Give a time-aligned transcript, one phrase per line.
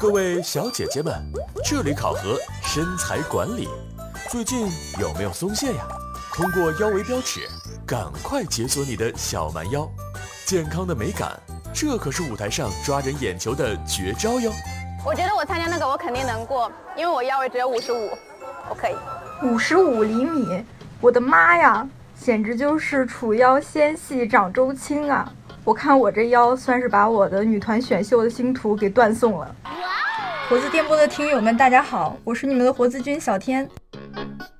[0.00, 1.12] 各位小姐姐们，
[1.64, 3.68] 这里考核身材管理，
[4.30, 5.88] 最近有没有松懈呀？
[6.32, 7.40] 通过腰围标尺，
[7.84, 9.90] 赶快解锁你的小蛮腰。
[10.46, 11.32] 健康的美感，
[11.74, 14.52] 这可是舞台上抓人眼球的绝招哟。
[15.04, 18.10] 我觉得我参加那个我肯定能过，因为我腰围只有五十五，
[18.70, 18.94] 我可以。
[19.42, 20.64] 五十五厘米，
[21.00, 21.84] 我的妈呀，
[22.20, 25.32] 简直就是楚腰纤细掌周青啊！
[25.68, 29.54] 我看我这腰算是把我的女团选秀的星途给断送了。
[30.48, 33.68] 活字电波的听友们，大家好，我是你们的活字君小天。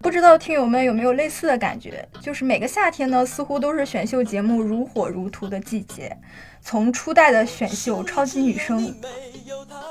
[0.08, 2.02] 不知道听友们有没有类似的感觉？
[2.18, 6.16] 就是每个夏天呢，似乎都是选秀节目如火如荼的季节。
[6.62, 8.88] 从初代的选秀《超级女声》，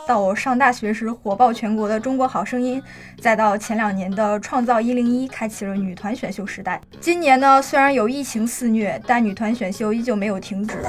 [0.08, 2.82] 到我上大学时火爆全国的《中国好声音》，
[3.22, 6.82] 再到前两年的《创造一零一》，开启了女团选秀时代。
[7.00, 10.80] 今年呢，虽然有疫情肆虐，但女团选秀依旧没有停止。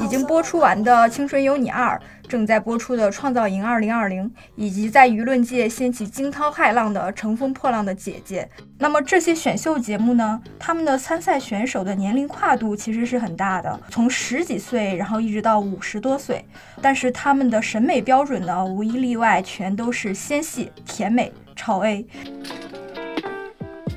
[0.00, 1.96] 已经播出完的《青春有你二》。
[2.28, 4.24] 正在播出的《创造营2020》，
[4.54, 8.46] 以及在舆论界掀起惊涛骇浪的《乘风破浪的姐姐》。
[8.78, 10.40] 那么这些选秀节目呢？
[10.58, 16.44] 他们的参赛选手的年龄跨度其实是很大的，从十几岁，然后一直到五十多岁。
[16.82, 22.06] 但是他们的审美标准呢，无一例外，全都是纤细、甜美、超 A。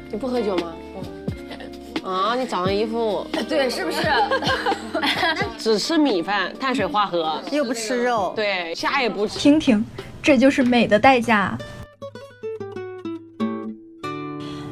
[0.09, 0.73] 你不喝酒吗？
[2.03, 4.02] 啊，你长了一副 对，是不是？
[5.59, 9.38] 只吃米饭，碳水化合又不吃肉，对，虾也不吃。
[9.38, 9.86] 听听，
[10.23, 11.55] 这就是美的代价。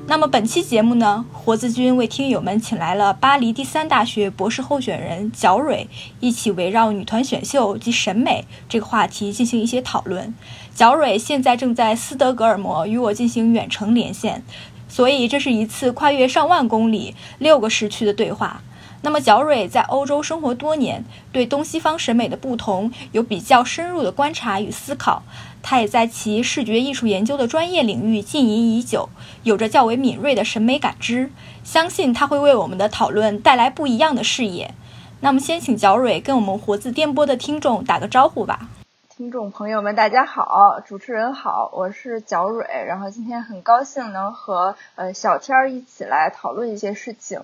[0.09, 5.87] 那么本期节目呢，活字君为听友们请来了巴黎第三大学博士候选人角蕊，
[6.19, 10.33] 一起围绕女团选秀及审美这个话题进行一些讨论。
[10.73, 14.43] 角蕊现在正在斯德哥尔摩与我进行远程连线。
[14.87, 18.63] 所以，这是一次跨越上万公里、六个时区的对话。
[19.01, 25.21] 那么，角蕊在欧洲生活多年，对东西方审美的不同有比较深入的观察与思考。
[25.61, 29.09] 他也在其视觉艺术研究的专业领域浸淫已久，
[29.43, 31.31] 有着较为敏锐的审美感知。
[31.63, 34.73] 相信他会为我们的讨论带来不一样的视野。
[35.21, 38.69] 那么，先请角蕊跟我们活字电波的听众打个招呼吧。
[39.09, 47.41] 听众朋友们，大家好，主持人好，我是角蕊，然后今天很高兴能和呃小天儿一起来讨论一些事情。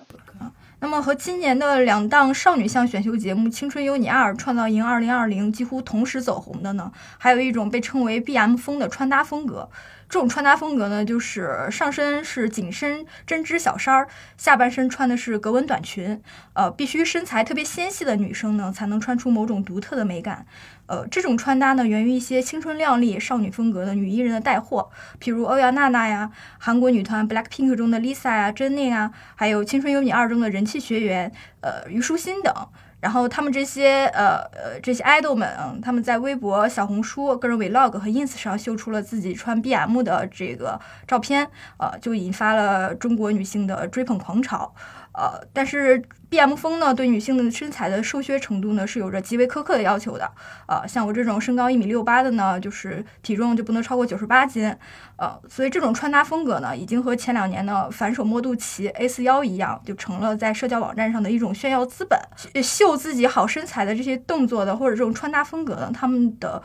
[0.86, 9.68] 那么和今年的两档少女向选秀节目《青春有你二》《创造营二零二零》几乎同时走红的呢，还有一种被称为 BM 风的穿搭风格。
[10.08, 16.22] 这种穿搭风格呢，就是上身是紧身针织小衫儿，下半身穿的是格纹短裙。
[16.52, 20.46] 呃，必须身材特别纤细的女生呢，才能穿出某种独特的美感。
[20.86, 24.88] 呃，这种穿搭呢，源于一些青春靓丽少女风格的女艺人的带货，
[25.20, 32.54] 譬如欧阳娜娜呀，韩国女团 BLACKPINK 中的 Lisa 呀、珍妮啊，还有《青春有你二》中的人气学员呃虞书欣等。
[32.98, 44.74] 然后他们这些呃呃这些爱豆们，他们在微博、小红书、个人 vlog 和 ins 上秀出了自己穿 BM 的这个照片，呃，就引发了中国女性的追捧狂潮。
[45.16, 50.30] 呃，但是 B M 风呢，对女性的身材的瘦削程度呢，是有着极为苛刻的要求的。
[50.68, 54.76] 呃，像我这种身高一米六八的呢，就是体重就不能超过九十八斤。
[55.16, 62.20] 呃，所以这种穿搭风格呢，已经和前两年的反手摸肚脐 A 四腰一样，就成了在社交网站上的一种炫耀资本，
[62.62, 66.62] 秀自己好身材的这些动作的或者这种穿搭风格呢，他们的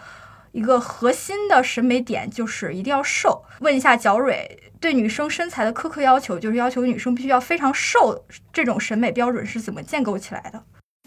[0.51, 3.43] 一个核心的审美点就是一定要瘦。
[3.59, 4.57] 问一下角蕊。
[4.81, 8.25] 对女生身材的苛刻要求，就是要求女生必须要非常瘦。
[8.51, 10.59] 这种审美标准是怎么建构起来的？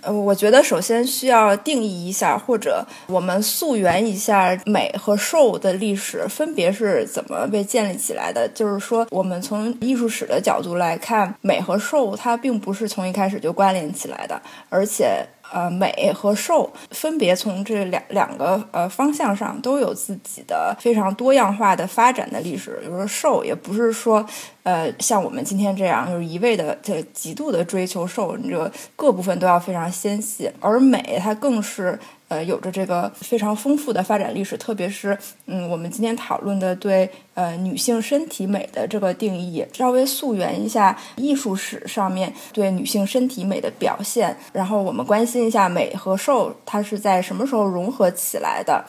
[0.04, 8.48] 呃，我觉得首先需要定义一下，或者我们溯源一下美和瘦的历史分别是怎么被建立起来的。
[8.50, 15.26] 就是说，我们从艺术史的角度来看，美和瘦它并不是从一开始就关联起来的，而且。
[15.52, 22.78] 呃，美和瘦分别从这两两个呃方向上都有自己的非常多样化的发展的历史。
[22.82, 24.24] 比如说，瘦也不是说
[24.64, 31.98] 呃像我们今天这样，就是一味的这极度的追求瘦，你这各部分都要非常纤细，而美它更是。
[32.28, 35.16] 呃，有着这个非常丰富的发展历史，特别是
[35.46, 48.84] 嗯，我们今天讨论的对呃女性身体美的这个定义，稍微溯源一下艺术史上面对女性身体美的表现，然后我们关心一下美和瘦它是在什么时候融合起来的。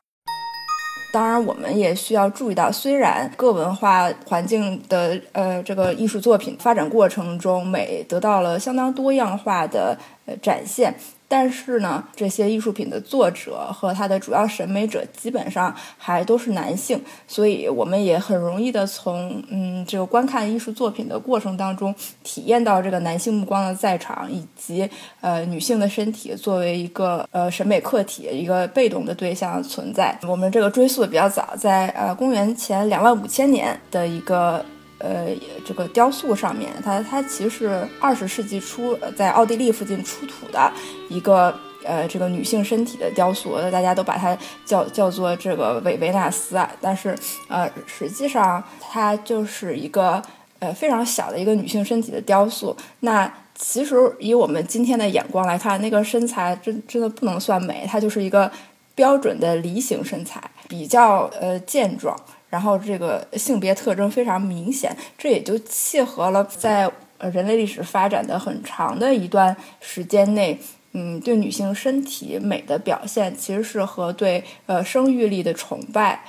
[1.13, 10.93] 当然，我们也需要注意到，虽然各文化环境的呃这个艺术作品发展过程中，美得到了相当多样化的呃展现。
[11.27, 21.93] 但是呢，这些艺术品的作者和他的主要审美者基本上还都是男性，所以我们也很容易的从嗯这个观看艺术作品的过程当中
[22.23, 24.87] 体验到这个男性目光的在场，以及
[25.21, 30.17] 呃女性的身体作为一个呃审美客体一个被动的对象存在。
[30.27, 34.63] 我们这个追溯的比较早，在呃公元前两万五千年的一个。
[35.05, 35.27] 呃，
[35.63, 40.71] 这个雕塑上面，它它其实是二十世纪初在奥地利附近出土的
[41.09, 41.53] 一个
[41.83, 44.35] 呃这个女性身体的雕塑，大家都把它
[44.65, 47.15] 叫叫做这个维维纳斯啊，但是
[47.47, 50.19] 呃实际上它就是一个
[50.57, 52.75] 呃非常小的一个女性身体的雕塑。
[53.01, 58.51] 那其实以我们今天的眼光来看，那个身材真真的不能算美，它就是一个
[58.95, 62.17] 标准的梨形身材，比较呃健壮。
[62.49, 66.89] 然后这个性别特征非常明显，这也就契合了在
[67.19, 70.59] 人类历史发展的很长的一段时间内，
[70.93, 76.23] 嗯，对女性身体美的表现其实是和对呃生育力的崇拜。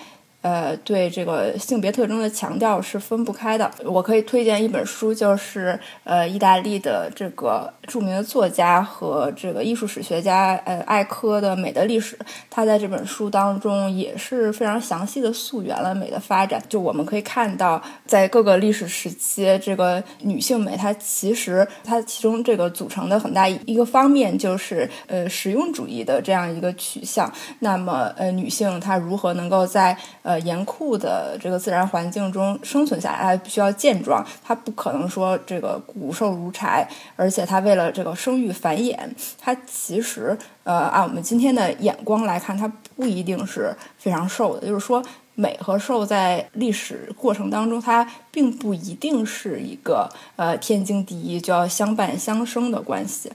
[0.46, 3.68] 呃，对这个性别特征的强调是分不开的。
[3.84, 12.16] 我可以推荐一本书，就是呃，意大利的这个著名的作家和这个艺术史学家呃艾科的《美的历史》。
[12.48, 16.62] 他在这本书当中也是非常详细的溯源了美的发展。
[16.68, 27.28] 就我们可以看到，在各个历史时期，这个女性美它其实它其中这个组成的很大一个方面就是呃实用主义的这样一个取向。
[27.58, 38.96] 那么呃，女性她如何能够在呃严酷的这个自然环境中生存下来，它必须要健壮，它不可能说这个骨瘦如柴，而且它为了这个生育繁衍，
[39.40, 42.66] 它其实呃按我们今天的眼光来看，它
[42.96, 44.66] 不一定是非常瘦的。
[44.66, 45.02] 就是说，
[45.34, 53.30] 美和瘦在历史过程当中，它并不一定是一个呃天经地义就要相伴相生的关系。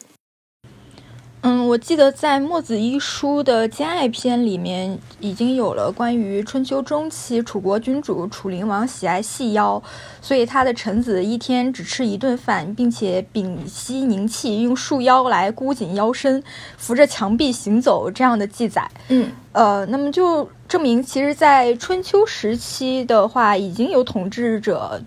[1.44, 9.82] 嗯，我记得在《墨子一书》的兼爱篇里面，已经有了关于春秋中期楚国君主楚灵王喜爱细腰，
[10.22, 16.44] 所以他的臣子一天只吃一顿饭，并且屏息凝气，用束腰来箍紧腰身，
[16.78, 18.88] 扶着墙壁行走这样的记载。
[19.08, 25.02] 嗯，呃，那么就证明，其实，在春秋时期的话，已经有统治者。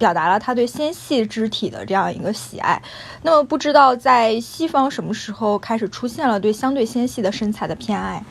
[0.00, 2.80] 表达了他对纤细肢体的这样一个喜爱。
[3.22, 8.24] 那么，不知道在西方什么时候开始出现了对相对纤细的身材的偏爱？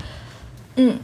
[0.76, 0.98] 嗯，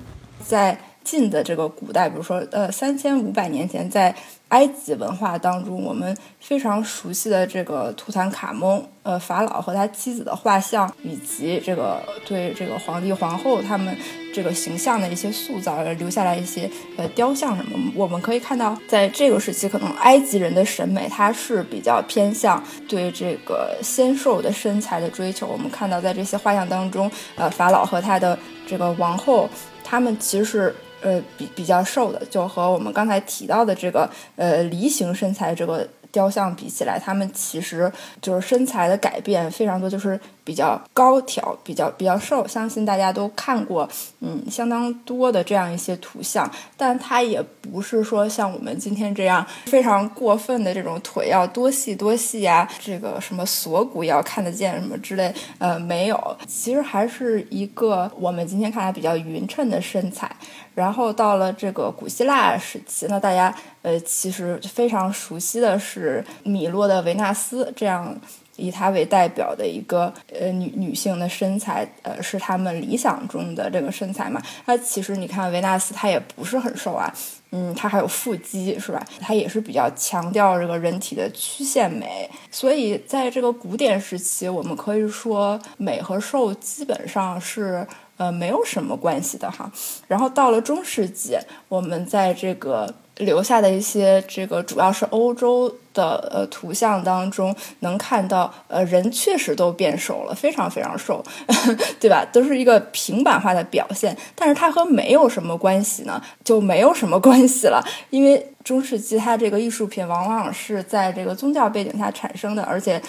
[0.44, 4.16] 在近的这个古代，比如说呃三千五百年前，在
[4.50, 13.98] 埃及文化当中，我们非常熟悉的这个图坦卡蒙，呃法老和他妻子的画像，以及这个对这个皇帝皇后他们。
[14.36, 25.48] 这个形象的一些塑造，留下来一些呃雕像什么，我们可以看到，在这个时期，可能埃及人的审美它是比较偏向对这个纤瘦的身材的追求。
[25.48, 28.38] 我们看到，在这些画像当中，呃，法老和他的
[28.68, 29.48] 这个王后，
[29.86, 35.88] 他们其实是呃比比较瘦的，就和我们刚才提到的这个呃梨形身材这个。
[36.16, 37.92] 雕像比起来，他们其实
[38.22, 42.48] 就是身材的改变非常多，就是比较高挑，比较比较瘦。
[42.48, 43.90] 相信大家都看过，
[44.22, 60.32] 嗯，相当多的这样一些图像，但它也不是说像我们今天这样非常过分的这种腿要多细多细啊，这个什么锁骨要看得见什么之类，呃，没有，其实还是一个我们今天看来比较匀称的身材。
[60.76, 68.14] 然后到了这个古希腊时期，那大家呃其实非常熟悉的是米洛的维纳斯，这样
[68.58, 74.42] 以她为代表的一个呃女女性的身材，呃是他们理想中的这个身材嘛。
[74.66, 77.14] 那其实你看维纳斯她也不是很瘦啊，
[77.52, 79.06] 嗯，她还有腹肌是吧？
[79.20, 82.30] 她也是比较强调这个人体的曲线美。
[82.52, 87.86] 所以在这个古典时期，我们可以说美和瘦基本上是。
[88.18, 89.70] 呃，没有什么关系的哈。
[90.08, 91.38] 然后到了中世纪，
[91.68, 101.24] 我们在这个留下的一些这个主要是欧洲的呃图像当中，能看到呃人确实都变瘦了，非常非常瘦，
[102.00, 102.26] 对吧？
[102.34, 104.16] 都是一个平板化的表现。
[104.36, 106.22] 但是它和没有什么关系呢？
[106.44, 113.02] 就没有什么关系了，因为中世纪它这个艺术品往往是在这个宗教背景下产生的，而且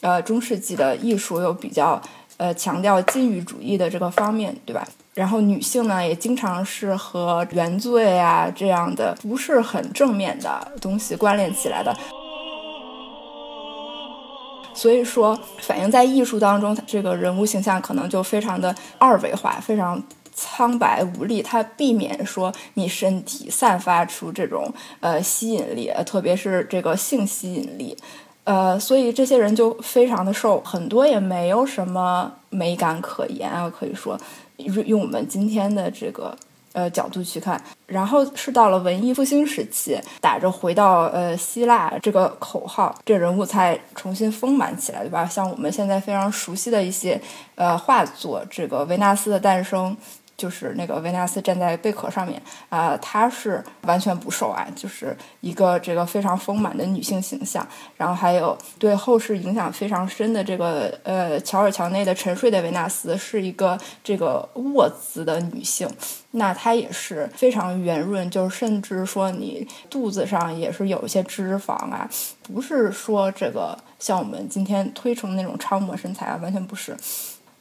[0.00, 2.00] 呃中世纪的艺术又比较。
[2.38, 4.84] 呃，强调禁欲主义的这个方面，对吧？
[5.14, 11.94] 然后女性呢，也经常是和原罪啊这样的不是很正面的东西关联起来的。
[14.74, 20.02] 所以说，反映在艺术当中，这个人物形象可能就非常的二维化，非常
[20.32, 21.42] 苍白无力。
[21.42, 27.94] 它避免说你身体散发出这种呃吸引力，特别是这个性吸引力。
[28.44, 34.18] 呃，所以这些人就非常的瘦，很多也没有什么美感可言啊，可以说
[34.86, 36.36] 用我们今天的这个。
[36.74, 45.26] 呃，角度去看，然后是到了文艺复兴时期，打着回到呃希腊这个口号，这人物才重新丰满起来，对吧？
[45.26, 47.20] 像我们现在非常熟悉的一些
[47.56, 49.94] 呃画作，这个维纳斯的诞生。
[50.42, 57.64] 就是那个维纳斯站在贝壳上面啊，她是完全不瘦啊，就是一个这个非常丰满的女性形象。
[57.96, 65.88] 然后还有对后世影响非常深的这个呃乔尔乔内的《沉睡的维纳斯》，是一个这个卧姿的女性，
[66.32, 72.10] 那她也是非常圆润，就是甚至说你肚子上也是有一些脂肪啊，
[72.42, 76.96] 不是说这个像我们今天推崇的那种超模身材啊，完全不是。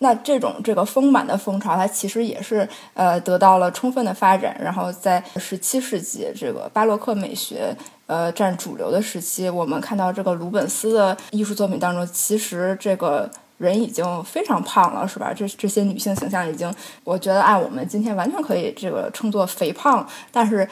[0.03, 4.57] 那这种这个丰满的风潮，它其实也是呃得到了充分的发展。
[4.59, 7.75] 然后在十七世纪，这个巴洛克美学
[8.07, 13.29] 呃占主流的时期，我们看到这个鲁本斯的艺术作品当中，其实这个
[13.59, 15.31] 人已经非常胖了，是吧？
[15.31, 20.07] 这这些女性形象已经，我觉得按我们今天完全可以这个称作肥胖。
[20.31, 20.67] 但是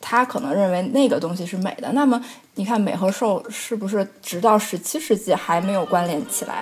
[0.00, 1.92] 他可能认为那个东西是美的。
[1.92, 2.20] 那么
[2.56, 6.60] 你看美和瘦是不是直到十七世纪还没有关联起来？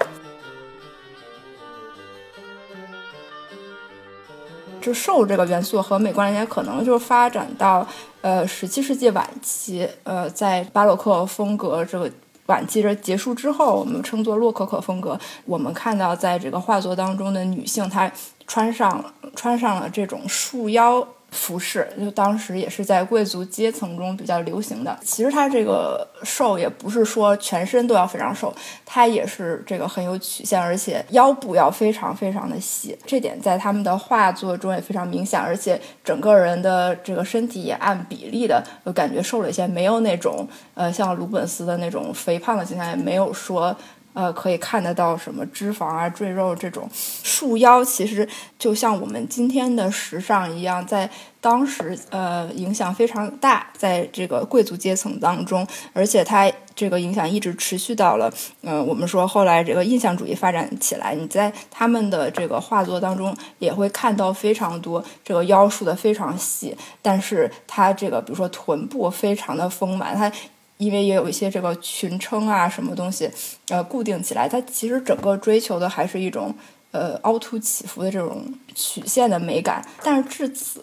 [4.81, 7.87] 就瘦这个元素和美观连接，可能就是发展到
[8.21, 12.11] 呃十七世纪晚期，呃，在巴洛克风格这个
[12.47, 15.19] 晚期这结束之后，我们称作洛可可风格。
[15.45, 18.11] 我们看到在这个画作当中的女性，她
[18.47, 19.05] 穿上
[19.37, 21.07] 穿上了这种束腰。
[21.31, 24.99] 服饰就当时也是在贵族阶层中比较流行的。
[25.03, 32.97] 其实它这个瘦也不是说全身都要非常瘦，它也是这个很有曲线，而且腰部要非常非常的细。
[33.07, 43.77] 这点在他们的画作中也非常明显，而且整个人的这个身体也按比例的，就感觉瘦了一些，没有那种呃像鲁本斯的那种肥胖的形象，也没有说。
[44.13, 51.09] 呃，可以看得到什么脂肪啊、赘肉这种束腰，其实就像我们今天的时尚一样，在
[51.41, 58.31] 当时呃影响非常大，在这个贵族阶层当中，而且它这个影响一直持续到了
[58.63, 70.31] 嗯，我们说后来这个印象主义发展起来，你在他们的这个画作当中也会看到非常多这个腰束的非常细，但是它这个比如说臀部非常的丰满，它。
[70.81, 73.31] 因为也有一些这个裙撑啊，什么东西，
[73.69, 76.55] 呃，固定起来，它其实整个追求的还是一种
[76.91, 79.87] 呃凹凸起伏的这种曲线的美感。
[80.03, 80.83] 但是至此，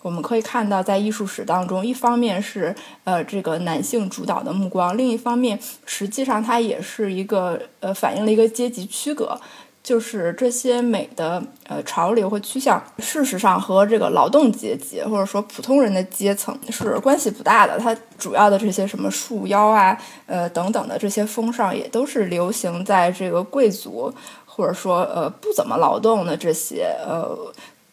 [0.00, 2.74] 我们可以看到，在艺术史当中，一方面是
[3.04, 9.38] 呃这个男性主导的目光，另一方面，实际上它也是一个呃反映了一个阶级区隔。
[9.84, 17.78] 就是这些美的呃潮流和趋向，事实上和这个劳动阶级或者说普通人的阶层是关系不大的。
[17.78, 24.10] 它主要的这些什么束腰啊，呃等等的这些风尚，也都是流行在这个贵族
[24.46, 27.36] 或者说呃不怎么劳动的这些呃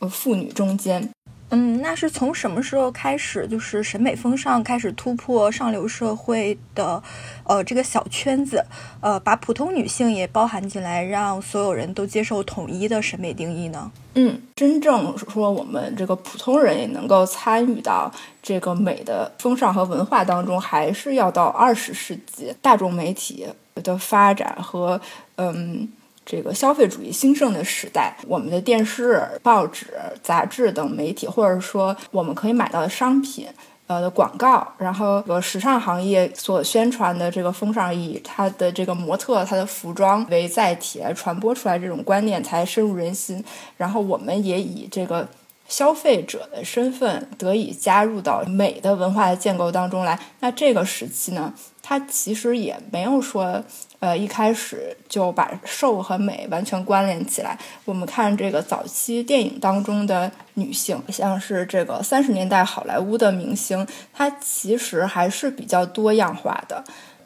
[0.10, 1.10] 妇女中间。
[1.54, 7.04] 嗯，那是从什么时候开始，就是审美风尚开始突破上流社会的，
[7.44, 8.66] 呃，这个小圈子，
[9.02, 13.92] 呃，把普通女性也包含进来，让所有人都接受统一的审美定义呢？
[14.14, 18.10] 嗯，真正说我们这个普通人也能够参与到
[18.42, 25.00] 这个美的风尚和文化当中，还是要到二十世纪大众媒体的发展和
[25.36, 25.90] 嗯。
[26.32, 29.88] 这个消费主义兴盛的时代，我们的电视、报纸、
[30.24, 33.50] 杂志等媒体，或者说我们可以买到的商品，
[33.88, 43.44] 呃的广告，然后和时尚行业所宣传的这个风尚，以它的这个模特、它的服装为载体传播出来，这种观念才深入人心。
[43.76, 45.28] 然后我们也以这个
[45.68, 50.18] 消费者的身份得以加入到美的文化的建构当中来。
[50.40, 53.62] 那这个时期呢，它其实也没有说。
[54.02, 57.56] 呃，一开始就把瘦和美完全关联起来。
[57.86, 66.84] 我们看这个早期电影当中的女性，像是这个三十年代好莱坞的明星，她其实还是比较多样化的。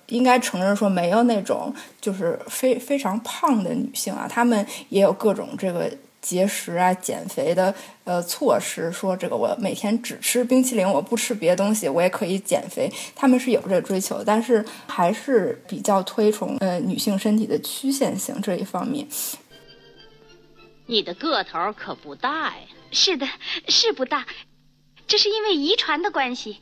[0.08, 5.90] 应该承认说，没有那种就是非非常胖的女性啊，她们也有各种这个。
[6.26, 7.72] 节食啊，减肥的
[8.04, 12.92] 呃措施，说这个我每天只吃冰淇淋，我不吃别的东西，我也可以减肥。
[13.16, 19.08] 他们是有这个追求，但是还是比较推崇呃女性身体的曲线型这一方面。
[20.88, 22.56] 你的个头可不大呀？
[22.90, 23.28] 是的，
[23.68, 24.26] 是不大，
[25.06, 26.58] 这是因为遗传的关系。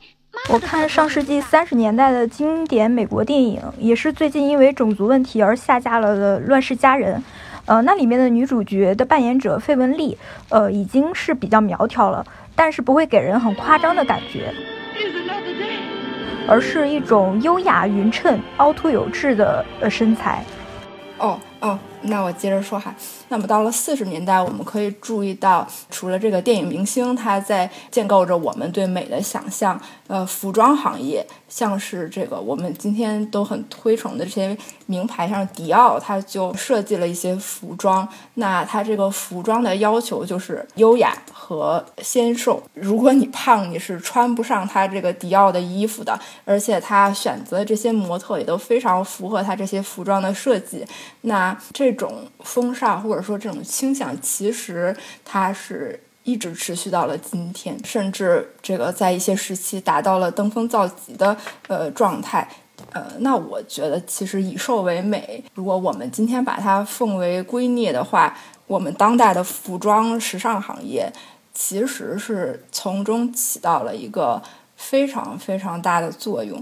[0.50, 7.18] 我看上世纪三十年代的经典美国电影，也是最近因为种族问题而下架了的《乱世佳人》。
[7.66, 10.16] 呃，那里面的女主角的扮演者费雯丽，
[10.48, 14.52] 呃，已经是比较苗条了，但是不会给人很夸张的感觉。
[16.46, 20.44] 而是一种优雅匀称、凹凸有致的呃身材。
[21.16, 22.94] 哦哦，那我接着说哈。
[23.28, 29.80] 那么到了四十年代，我们可以注意到，除了这个电影明星，他在建构着我们对美的想象。
[30.14, 34.56] 呃，服装行业，像是这个我们今天都很推崇的这些
[34.86, 38.08] 名牌，像迪奥，它就设计了一些服装。
[38.34, 42.62] 那它这个服装的要求就是优雅和纤瘦。
[42.74, 46.16] 如果你胖，你是穿不上它这个迪奥的衣服的。
[46.44, 50.86] 而且它选择这些模特也都非常符合它这些服装的设计。
[51.22, 55.98] 那这种风尚或者说这种倾向，其实它是。
[56.24, 61.36] 一直持续到了今天，甚至这个在一些时期达到了登峰造极的
[61.68, 62.48] 呃状态，
[62.92, 71.12] 呃，那我觉得其实以瘦为美，如果我们今天把它奉为圭臬的话，我们当代的服装时尚行业
[71.52, 74.42] 其实是从中起到了一个
[74.76, 76.58] 非常非常大的作用。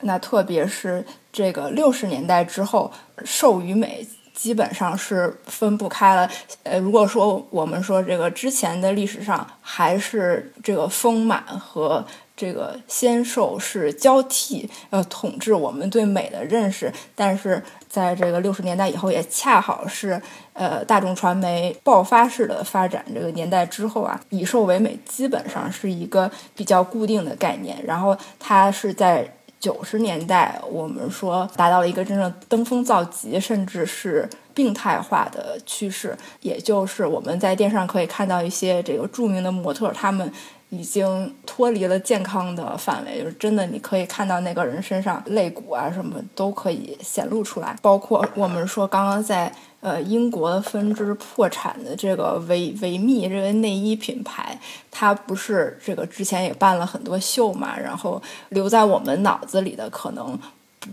[0.00, 2.92] 那特别是这个六十年代之后，
[3.24, 4.06] 瘦与美。
[4.36, 6.30] 基本上是分不开了。
[6.62, 12.04] 呃，如果说我们说这个之前的历史上还是这个丰满和
[12.36, 20.20] 这个纤瘦是交替呃统治我们对美的认识，但是在这个六十年代以后，也恰好是
[20.52, 29.32] 呃大众传媒爆发式的发展这个年代之后啊，以瘦为美基本上是一个比较固定的概念，然后它是在。
[29.66, 36.16] 九十年代，我们说达到了一个真正登峰造极，甚至是病态化的趋势。
[36.40, 40.32] 也就是我们在电视上可以看到一些这个著名的模特，他们
[40.68, 47.76] 已经脱离了健康的范围，就是真的你可以看到那个人身上肋骨啊什么都可以显露出来。
[47.82, 49.52] 包括我们说刚刚在。
[49.80, 54.58] 呃，英国的分支破产的这个维维密这个内衣品牌，
[54.90, 57.78] 它不是这个之前也办了很多秀嘛？
[57.78, 60.38] 然后留在我们脑子里的可能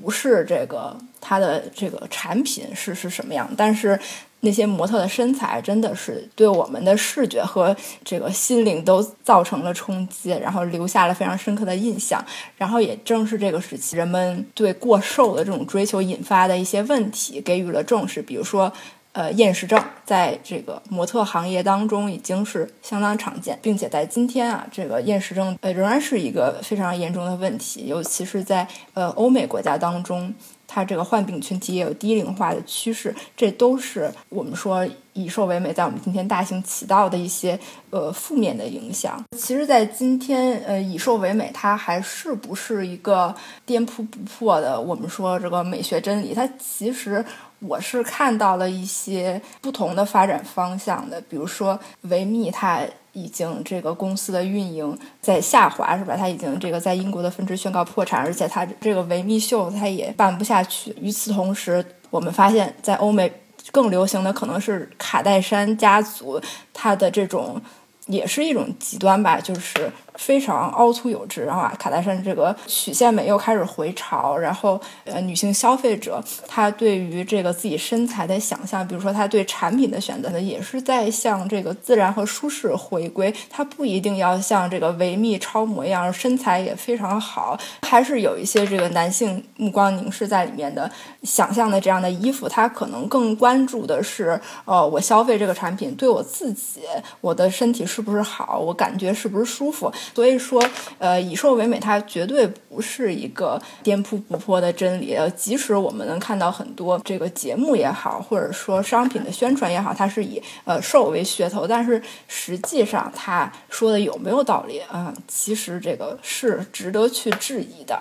[0.02, 4.00] 不是这个它的这个产品是是什么样，但是。
[4.46, 7.74] 那些模特的身材真的是对我们的视觉和
[8.04, 12.24] 这个心灵都造成了冲击，然后留下了非常深刻的印象。
[12.58, 18.72] 然后也正是这个时期，人们对过瘦的这种追求引发的一些问题给予了重视，比如说，
[19.14, 30.34] 呃，厌食症在这个模特行业当中已经是相当常见，并且在今天啊，这个厌食症呃仍然是一个非常严重的问题，尤其是在呃欧美国家当中。
[30.74, 37.60] 它这个患病群体也有低龄化的趋势，这都是我们说以瘦为美在我们今天大行其道的一些
[37.92, 39.24] 呃负面的影响。
[39.38, 43.36] 其实，在今天，呃，以瘦为美，它还是不是一个
[43.68, 46.34] 颠扑不破的我们说这个美学真理？
[46.34, 47.24] 它其实
[47.60, 52.82] 我是看到了一些不同的发展方向的，比如说维密，它。
[53.14, 56.18] 已经这个公司的运营在下滑，是吧？
[56.18, 60.96] 他已经这个在英国的分支宣告破产，而且他这个维密秀他也办不下去。
[61.00, 63.32] 与此同时，我们发现，在欧美
[63.72, 66.42] 更流行的可能是卡戴珊家族，
[66.74, 67.62] 他的这种
[68.08, 69.92] 也是一种极端吧，就是。
[70.16, 83.34] 非常凹凸有致，然后啊，卡戴珊这个曲线美又开始回潮，然后呃，女性消费者她对于这个自己身材的想象，比如说她对产品的选择呢，也是在向这个自然和舒适回归。
[83.50, 90.90] 她不一定要像这个维密超模一样身材也非常好，还是有一些这个男性目光凝视在里面的
[91.24, 96.82] 想象的这样的衣服，他可能更关注的是，呃，我消费这个产品对我自己，
[97.22, 99.92] 我的身体是不是好，我感觉是不是舒服。
[100.14, 100.64] 所以说，
[100.98, 105.14] 呃，以瘦为美，它绝对不是一个颠扑不破的真理。
[105.14, 115.14] 呃，即使我们能看到很多这个节目也好，或者说商品的宣传也好，它是以呃瘦为噱头，但是实际上它说的有没有道理啊？
[115.28, 118.00] 其实这个是值得去质疑的。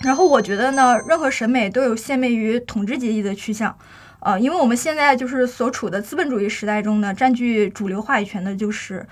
[0.00, 3.76] 然后我觉得呢，任何审美都有献媚于统治阶级的趋向，
[4.20, 9.06] 呃，因为我们现在就是所处的资本主义时代中呢，占据主流话语权的就是，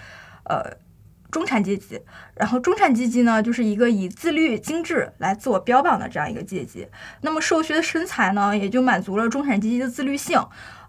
[0.45, 0.65] 呃。
[1.31, 2.01] 中产阶级，
[2.35, 6.87] 然后中产阶级呢，就是一个以自律、精致来自我标榜的这样一个阶级。
[7.23, 10.41] 那么瘦削的身材呢，也就满足了中产阶级的自律性。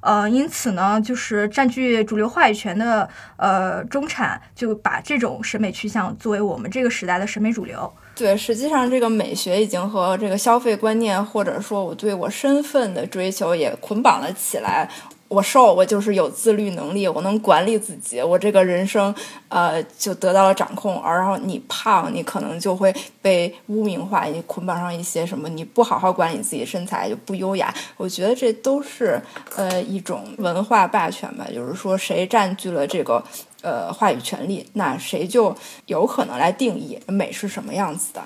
[0.02, 7.94] 呃，因此呢，就是占据主流话语权的呃中产，就把这种审美趋向作为我们这个时代的审美主流。
[8.16, 14.90] 对，实际上这个美学已经和这个消费观念，或者说我对我身份的追求也捆绑了起来。
[15.32, 19.16] 我瘦，我就是有自律能力，我能管理自己，我这个人生，
[19.48, 21.00] 呃，就得到了掌控。
[21.02, 27.74] 而然后你胖，你可能就会被污名化，你捆绑上一些什么，你不好好管理自己身材就不优雅。
[27.96, 29.22] 我觉得这都是
[29.56, 33.24] 呃一种文化霸权吧，就是说谁占据了这个
[33.62, 38.22] 呃话语权利，那谁就有可能来定义美是什么样子的。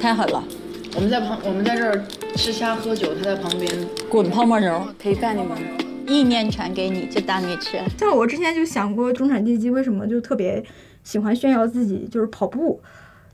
[0.00, 0.42] 太狠了！
[0.94, 2.04] 我们在旁，我们在这儿
[2.36, 3.70] 吃虾喝酒，他在旁边
[4.08, 5.58] 滚泡沫轴，陪伴你们。
[6.08, 7.78] 意念传给你，就当你吃。
[7.96, 10.62] 像我之前就想过，中产阶级为什么就特别
[11.04, 12.82] 喜欢炫耀自己，就是跑步。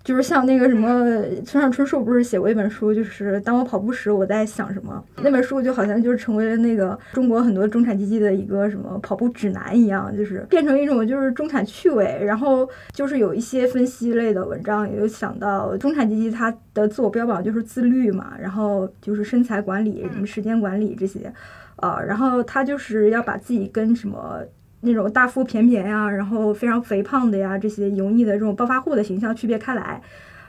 [0.09, 1.05] 就是像那个什么
[1.45, 5.05] 村上春树不是写过一本书，就是当我跑步时我在想什么。
[5.23, 12.23] 那本书就好像就是成为了那个中国很多中产阶级的一个什么跑步指南一样，就是变成一种就是中产趣味。
[12.25, 21.31] 然后就是有一些分析类的文章也有想到中产阶级他的自我标榜就是自律嘛，然后就是身材管理、什么时间管理这些，
[21.77, 24.41] 呃，然后他就是要把自己跟什么。
[24.81, 30.01] 那种大腹便便呀，然后非常肥胖的呀，这些油腻的这种暴发户的形象区别开来。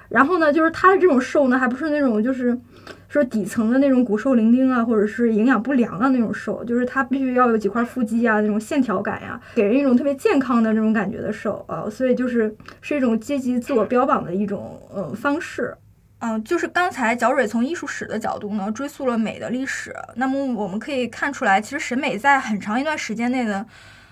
[0.09, 2.59] 然后呢，就是他的这种瘦呢，还不是那种就是
[3.07, 11.87] 说底层的那种骨瘦伶仃啊，或者是营养不良的那种瘦，就是他必须要有几块腹肌啊，那种线条感呀，给人一种特别健康的这种感觉的瘦啊。
[11.87, 15.75] 所以就是是一种阶级自我标榜的一种呃方式。
[16.21, 19.95] 嗯，就是刚才角蕊从艺术史的角度呢，追溯了美的历史。
[20.15, 23.63] 那么我们可以看出来，其实审美在很长一段时间内呢。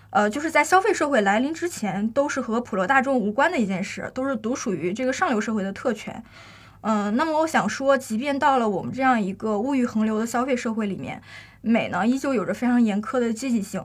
[0.09, 6.23] 呃，就是在消费社会来临之前，都是和普罗大众无关的一件事，都是独属于这个上流社会的特权。
[6.81, 11.21] 嗯，那么我想说，即便到了我们这样一个物欲横流的消费社会里面，
[11.61, 13.83] 美呢，依旧有着非常严苛的积极性。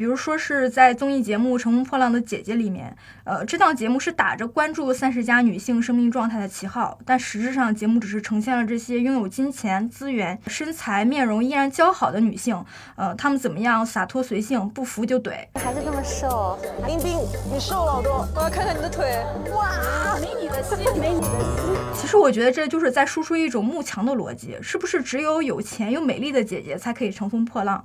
[0.00, 12.64] 比如说是在综艺节目《乘风破浪的姐姐》里面，呃，这档节目是打着关注三十加女性生命状态的旗号，但实质上节目只是呈现了这些拥有金钱资源、身材面容依然姣好的女性，
[12.96, 15.32] 呃，她们怎么样洒脱随性，不服就怼。
[15.56, 17.18] 还是这么瘦，冰冰，
[17.52, 19.22] 你瘦了好多，我要看看你的腿。
[19.52, 21.74] 哇，没你的心，没你的心。
[21.94, 27.84] 其实我觉得这就是在输出一种慕强的逻辑，是不是只有有钱又美丽的姐姐才可以乘风破浪？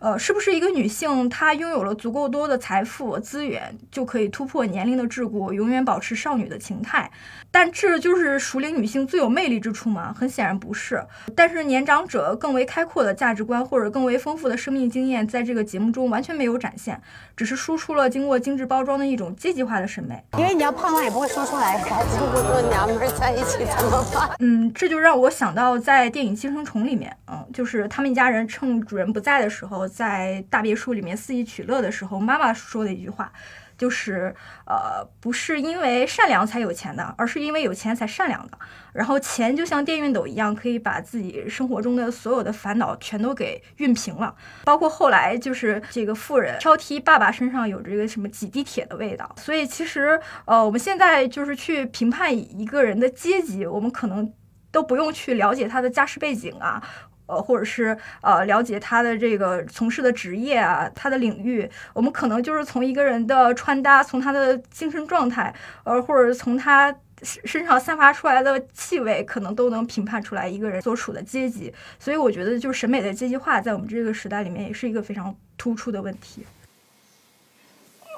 [0.00, 7.10] 呃，是不是一个女性，她拥有了足够多的财富资源，就可以突破年龄的桎梏，永远保持少女的情态？
[7.50, 10.14] 但这就是熟龄女性最有魅力之处吗？
[10.16, 11.04] 很显然不是。
[11.36, 16.98] 但是年长者更为开阔的价值观或者更为丰富的生命经验，在这个节目中完全没有展现，
[17.36, 20.24] 只是输出了经过精致包装的一种阶级化的审美。
[20.38, 24.30] 因为你要胖了也不会说出来，这么多娘们在一起怎么办？
[24.38, 29.89] 嗯，这就让我想到在电影《寄生虫》里面，嗯，就是他们一家人趁主人不在的时候。
[29.90, 33.30] 在大别墅里面肆意取乐的时候，妈妈说的一句话，
[33.76, 34.34] 就是，
[34.66, 38.58] 呃，不是因为善良才有钱的，而是因为有钱才善良的。
[38.92, 49.34] 然后钱就像电熨斗一样，可以把自己生活中的所有的烦恼全都给熨平了，包括后来就是这个富人挑剔爸爸身上有这个什么挤地铁的味道。
[49.38, 54.32] 所以其实，呃，我们现在就是去评判一个人的阶级，我们可能
[54.70, 56.82] 都不用去了解他的家世背景啊。
[57.30, 71.72] 呃，或者是呃，了解他的这个从事的职业啊，他的领域，我们可能就是从一个人的穿搭，从他的精神状态，呃，或者从他身上散发出来的气味，可能都能评判出来一个人所处的阶级。
[71.98, 76.44] 所以，我觉得就是审美的阶级化，在我们这个时代里面，也是一个非常突出的问题。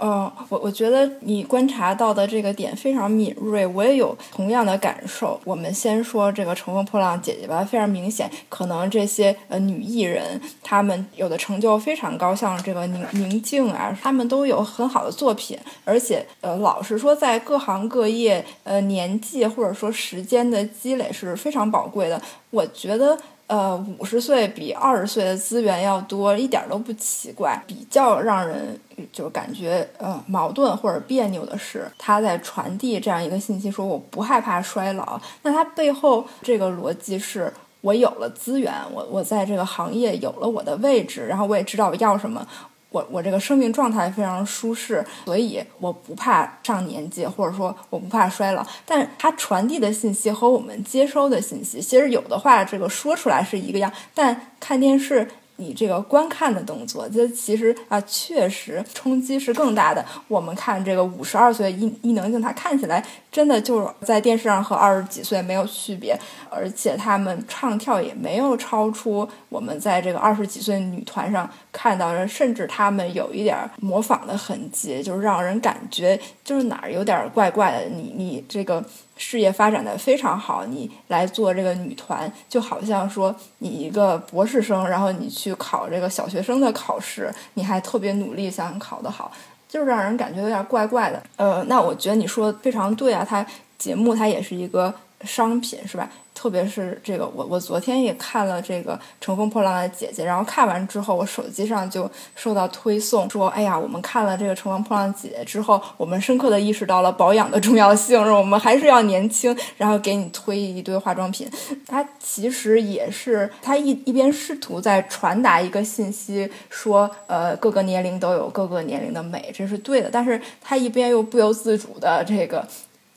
[0.01, 5.39] 嗯，我我觉得你观察到的这个点非常敏锐，我也有同样的感受。
[5.45, 22.21] 我们先说这个《乘风破浪姐姐》吧，非常明显，可能这些呃女艺人，她们有的成就非常高，像这个宁宁静啊，她们都有很好的作品，而且呃，老实说，在各行各业，呃，年纪或者说时间的积累是非常宝贵的。
[22.51, 23.17] 我觉得。
[23.53, 27.63] 呃，五十岁比二十岁的资源要多，一点都不奇怪。
[27.67, 28.81] 比较让人
[29.13, 35.21] 就感觉呃矛盾或者别扭的是，他在传递这样一个信息，说我不害怕衰老。
[35.43, 42.47] 那他背后这个逻辑是我有了资源，我我在这个行业有了我的位置，然后我也知道我要什么。
[42.93, 48.65] 我我这个生命状态非常舒适，所以我不怕上年纪，或者说我不怕衰老。
[48.87, 55.27] 但它传递的信息和我们接收的信息，其实有的话这个说出来是一个样，但看电视。
[55.57, 60.05] 你这个观看的动作，这其实啊，确实冲击是更大的。
[60.27, 66.19] 我们看这个五十二岁伊伊能静，她看起来真的就是在电视上和二十几岁没有区别，
[66.51, 77.87] 而且他们唱跳也没有超出我们在这个二十几岁女团上看到的，甚至他们有一点模仿的痕迹，就是让人感觉就是哪儿有点怪怪的。
[77.87, 78.85] 你你这个。
[79.15, 89.31] 事业发展的非常好，你来做这个女团，就好像说你一个博士生，然后你去考这个小学生的考试，你还特别努力想考得好，
[89.69, 91.23] 就是让人感觉有点怪怪的。
[91.37, 93.47] 呃，那我觉得你说的非常对啊，它
[93.79, 94.93] 节目它也是一个
[95.25, 96.11] 商品，是吧？
[96.35, 111.49] 特别是这个，我我昨天也看了这个《乘风破浪的姐姐》，然后看完之后，我手机上就收到推送，说：“哎呀，我们看了这个《乘风破浪姐姐》之后，我们深刻的意识到了保养的重要性，我们还是要年轻。”然后给你推一堆化妆品，
[111.87, 122.67] 它其实也是它一一边试图在传达一个信息，说呃各个年龄都有各个年龄的美，这是对的，但是它一边又不由自主的这个。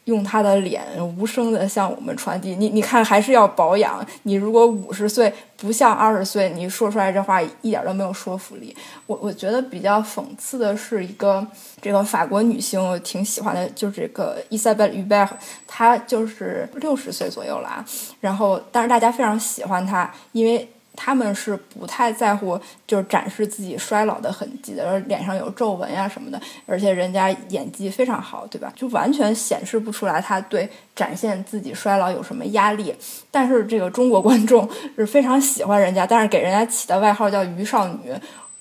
[0.06, 0.84] 用他的脸
[1.18, 4.06] 无声的向我们传递，你你看还是要保养。
[4.24, 8.76] 你如果五十岁不像二十岁，你说出来这话一点都没有说服力。
[9.08, 11.46] 我我觉得比较讽刺的是一个
[11.82, 15.28] 这个法国女星，我挺喜欢的，就是这个伊莎贝尔·于贝尔，
[15.68, 17.86] 她就是六十岁左右了啊。
[18.22, 20.70] 然后，但是大家非常喜欢她，因为。
[20.96, 28.72] 他们是不太在乎，就是展示自己衰老的痕迹的，脸上有皱纹呀什么的，而且人家演技非常好，对吧？
[28.76, 32.96] 就完全显示不出来他对展现自己衰老有什么压力。
[33.30, 38.14] 但是这个中国观众是非常喜欢人家，但是给人家起的外号叫“于少女”，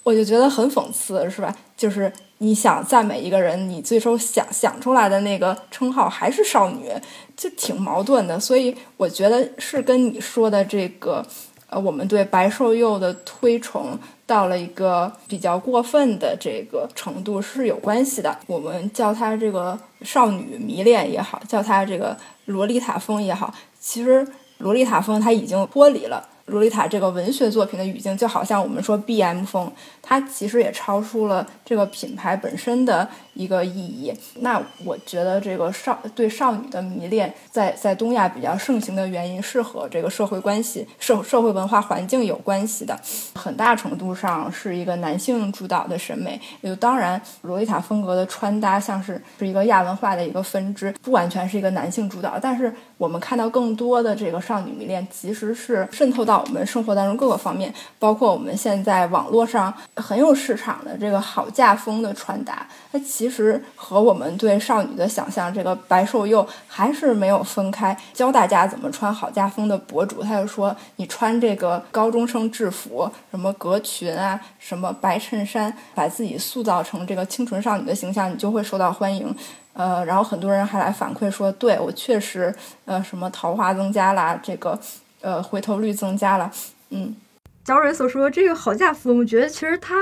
[0.02, 1.54] 我就觉得很讽刺，是吧？
[1.76, 6.90] 就是你想赞美一个人，你最终想想出来的那个称号还是少女，
[7.36, 8.38] 就挺矛盾的。
[8.40, 11.24] 所以我觉得是跟你说的这个。
[11.74, 18.38] 呃，我们对白瘦幼的推崇到了一个比较过分的这个程度是有关系的。
[18.46, 24.24] 我们叫它这个少女迷恋也好，叫它这个洛丽塔风也好，其实
[24.58, 26.28] 洛丽塔风它已经脱离了。
[26.46, 34.12] 洛丽塔这个文学作品的语境，就好像我们说 B M 风，它其实也超出了这个品牌本身的一个意义。
[34.40, 42.98] 那我觉得这个少对少女的迷恋，在在东亚比较盛行的原因，是和这个社会关系、社社会文化环境有关系的。
[43.34, 46.40] 很大程度上是一个男性主导的审美。
[46.60, 52.38] 也就当然，洛丽塔风格的穿搭像是是一个亚文化的一个分支，不完全是一个男性主导。
[52.40, 56.44] 但是我们看到更多的这个少女迷恋，其实是渗透到。
[56.46, 67.96] 我们生活当中各个方面，包括我们现在网络上很有市场的这个好嫁风的穿搭，它其其实和我们对少女的想象，这个白瘦幼还是没有分开。
[68.12, 79.34] 教大家怎么穿好家风的博主，他就说你穿这个高中生制服，什么格裙啊，什么白衬衫，把自己塑造成这个清纯少女的形象，你就会受到欢迎。
[79.72, 84.78] 呃，然后很多人还来反馈说，对我确实，呃，什么桃花增加啦，这个。
[85.22, 86.52] 呃，回头率增加了，
[86.90, 87.16] 嗯，
[87.64, 89.94] 小蕊所说这个好嫁风，我觉得其实它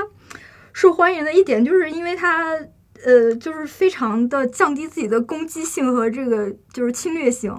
[0.73, 2.53] 受欢迎的一点，就是因为它，
[3.05, 7.53] 呃，就是非常的降低自己的攻击性和这个就是侵略性，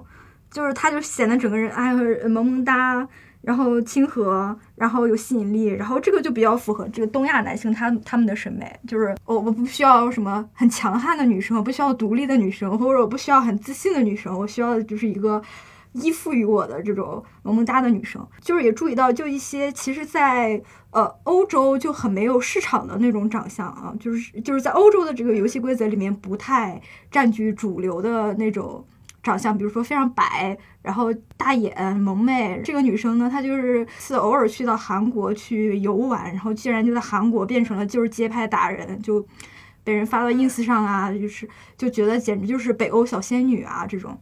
[0.51, 1.93] 就是他就显得整个人哎
[2.29, 3.07] 萌萌哒，
[3.43, 15.43] 然后亲和，然后有吸引力，然后这个就比较符合这个东亚男性他他们的审美，就是我我不需要什么很强悍的女生，我不需要独立的女生，或者我不需要很自信的女生，我需要的就是一个。
[15.95, 26.81] 依附于我的这种萌萌哒的女生，就是也注意到，就一些其实，在呃欧洲就很没有市场的那种长相啊，就是就是在欧洲的这个游戏规则里面不太
[27.11, 28.85] 占据主流的那种
[29.23, 32.61] 长相，比如说非常白，然后大眼萌妹。
[32.65, 39.25] 这个女生呢，她就是是偶尔去到韩国去游玩，然后竟然就在韩国变成了就是街拍达人，就
[39.85, 44.19] 被人发到 ins 上啊，就是就觉得简直就是北欧小仙女啊这种。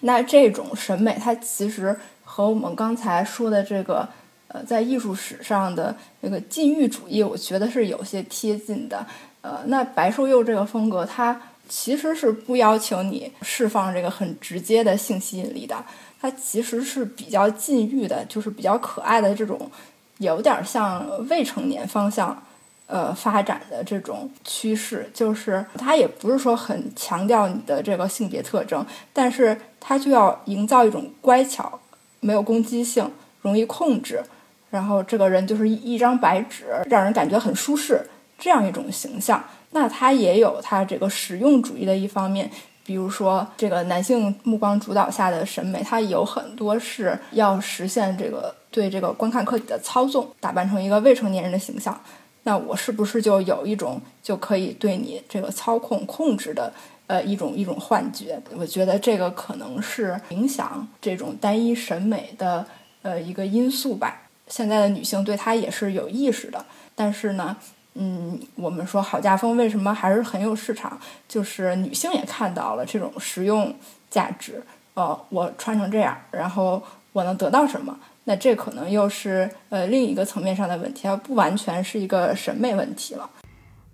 [0.00, 4.08] 那这种审美，它其实和我们刚才说的这个，
[4.48, 9.06] 呃，在艺术史上的那个禁欲主义，我觉得是有些贴近的。
[9.40, 15.84] 呃，那白瘦幼这个风格，它其实是不要求你释放这个很直接的性吸引力的，
[16.20, 19.70] 它其实是比较禁欲的，就是比较可爱的这种，
[20.18, 22.42] 有点像未成年方向。
[22.86, 31.80] 呃，发展的这种趋势，就是它也不是说很强调你的这个性别特征，但是它就要营造一种乖巧、
[32.20, 33.10] 没有攻击性、
[33.42, 34.22] 容易控制，
[34.70, 39.42] 然后这个人就是一张白纸，让人感觉很舒适这样一种形象。
[39.70, 42.48] 那它也有它这个实用主义的一方面，
[42.84, 52.00] 比如说这个男性目光主导下的审美，它有很多是要实现这个对这个观看客体的操纵，打扮成一个未成年人的形象。
[52.46, 56.72] 那我是不是就有一种就可以对你这个操控控制的
[57.08, 58.40] 呃一种一种幻觉？
[58.56, 62.64] 我觉得这个可能是影响这种单一审美的
[63.02, 64.22] 呃一个因素吧。
[64.46, 67.56] 现在的女性对它也是有意识的，但是呢，
[67.94, 70.96] 嗯，我们说好家风为什么还是很有市场？
[71.28, 73.74] 就是女性也看到了这种实用
[74.08, 74.62] 价值。
[74.94, 76.80] 呃，我穿成这样，然后
[77.12, 77.98] 我能得到什么？
[78.28, 83.30] 那这可能又是呃另一个层面上的问题，它不完全是一个审美问题了。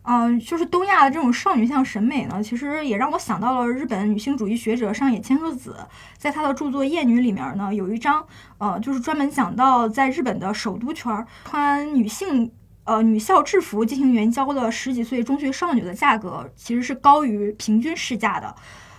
[0.05, 5.77] 嗯，就是东亚的这种少女向审美呢，其实也让我想到了日本女性主义学者上野千鹤子，
[6.19, 8.27] 在她的著作《厌女》里面呢，有一章，
[8.59, 12.51] 呃，就是专门讲到在日本的首都圈穿女性
[12.85, 18.53] 呃女校制服进行援交的十几岁中学少女的价格，其实是高于平均市价的。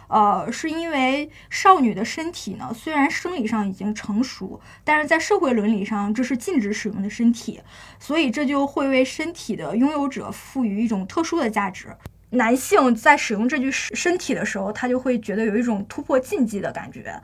[0.08, 7.62] 呃，是因为少女的身体呢，虽然生理上已经成熟，但是在社会伦理上这是禁止使用的身体，
[8.00, 11.96] 所以这就会为身体的拥有者赋予一种特殊的价值。
[12.32, 17.22] 男性在使用这具身体的时候，他就会觉得有一种突破禁忌的感觉。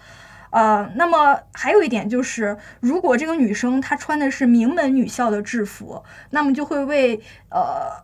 [0.51, 8.03] 呃，那么还有一点就是，如果这个女生她穿的是名门女校的制服，那么就会为呃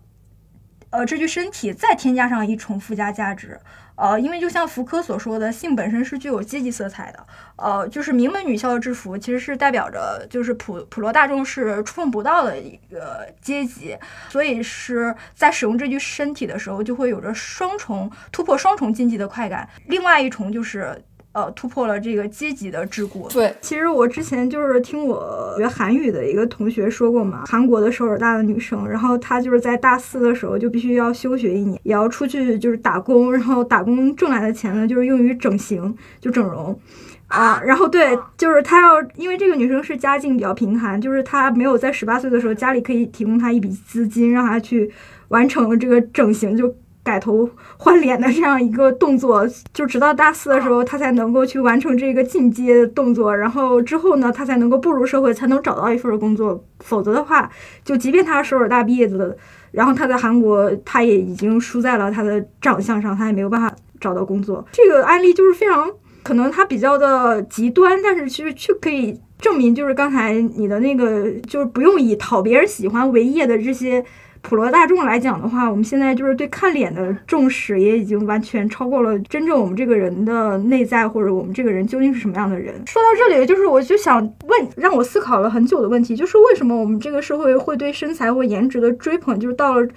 [0.92, 3.60] 呃这具身体再添加上一重附加价值。
[3.96, 7.28] 呃，因为就像福柯所说的，性本身是具有阶级色彩的。
[7.56, 13.98] 呃，就是名门女校的制服，其实是代表着就是普普罗大众是触碰不到的一个阶级，
[14.30, 19.68] 所以是在使用这具身体的时候，就会有着双重突破双重禁忌的快感。
[19.88, 21.02] 另外一重就是。
[21.36, 23.30] 呃，突破了这个阶级的桎梏。
[23.34, 36.80] 对，其实我之前就是听我学韩语的一个同学说过嘛，韩国的首尔大的女生，然后她就是在大四的时候就必须要休学一年，也要出去就是打工，然后打工挣来的钱呢，就是用于整形，就整容
[37.28, 37.62] 啊。
[37.66, 44.90] 然后对，就是她要，因为这个女生是家境比较贫寒，就是她没有在十八岁的时候家里可以提供她一笔资金，让她去
[45.28, 46.74] 完成这个整形就。
[47.06, 56.66] 改头换脸的这样一个动作，就直到大四的时候，他才能够去完成这个进阶动作，然后之后呢，他才能够步入社会，才能找到一份工作。
[56.80, 57.48] 否则的话，
[57.84, 59.38] 就即便他是首尔大毕业的，
[59.72, 64.66] 然后他在韩国，他也已经输在了他的长相上，他也没有办法找到工作。
[64.72, 65.88] 这个案例就是非常
[66.24, 74.04] 可能他比较的极端，但是其实却可以证明，就是刚才你的那个，就是不用以讨别人喜欢为业的这些。
[74.48, 82.76] 普罗大众来讲的话，我们现在就是对看脸的重视也已经完全超过了真正我们这个人的内在，或者我们这个人究竟是什么样的人。
[82.86, 89.88] 说到这里，就是我就想问，让我思考了很久的问题，就是为什么我们这个社会会对身材或颜值的追捧，就是到了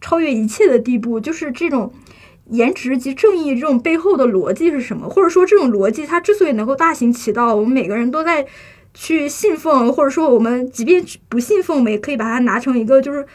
[0.00, 1.18] 超越一切的地步？
[1.18, 1.92] 就是这种
[2.50, 5.08] 颜值及正义这种背后的逻辑是什么？
[5.08, 8.46] 或者说这种逻辑它之所以能够大行其道，我们每个人都在
[8.94, 13.26] 去信奉，或者说我们即便不信奉，我们也可以把它拿成一个就是。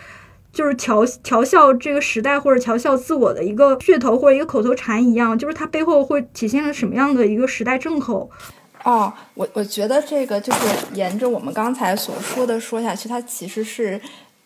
[0.54, 8.30] 就是调调笑这个时代或者调笑自我的一个噱头或者一个口头禅一样，就是它背后会体现了什么样的一个时代正口？
[8.84, 14.00] 哦，我我觉得这个就是沿着我们刚才所说的说下去，它其实是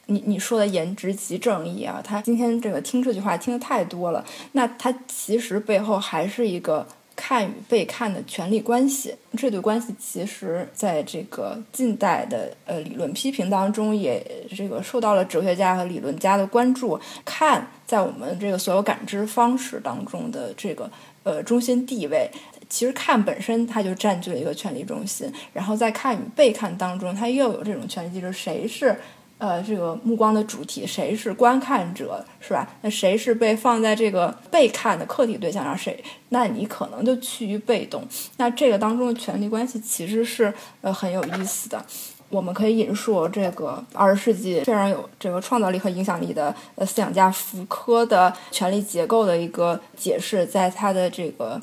[0.08, 2.02] 你你说的颜值即正义啊。
[2.04, 6.86] 他今天这个听这句话听的太多了，那他其实背后还是一个。
[7.16, 14.22] 看与被看的权利关系，这对关系其实在这个近代的呃理论批评当中，也
[14.56, 17.00] 这个受到了哲学家和理论家的关注。
[17.24, 20.92] 看在我们这个所有感知方式当中的这个
[21.24, 22.30] 呃中心地位，
[22.70, 25.32] 其实看本身它就占据了一个权力中心。
[25.54, 28.96] 然后在看与被看当中，它又有这种权力机制，谁是？
[29.38, 32.68] 呃，这个目光的主体谁是观看者，是吧？
[32.82, 35.78] 那谁是被放在这个被看的客体对象上？
[35.78, 36.02] 谁？
[36.30, 38.02] 那你可能就趋于被动。
[38.38, 41.86] 那这个当中的权力关系其实是呃很有意思的。
[42.30, 51.62] 我们可以引述这个二十世纪非常有这个创造力和影响力的呃思想家福柯的权力结构的一个解释，在他的这个。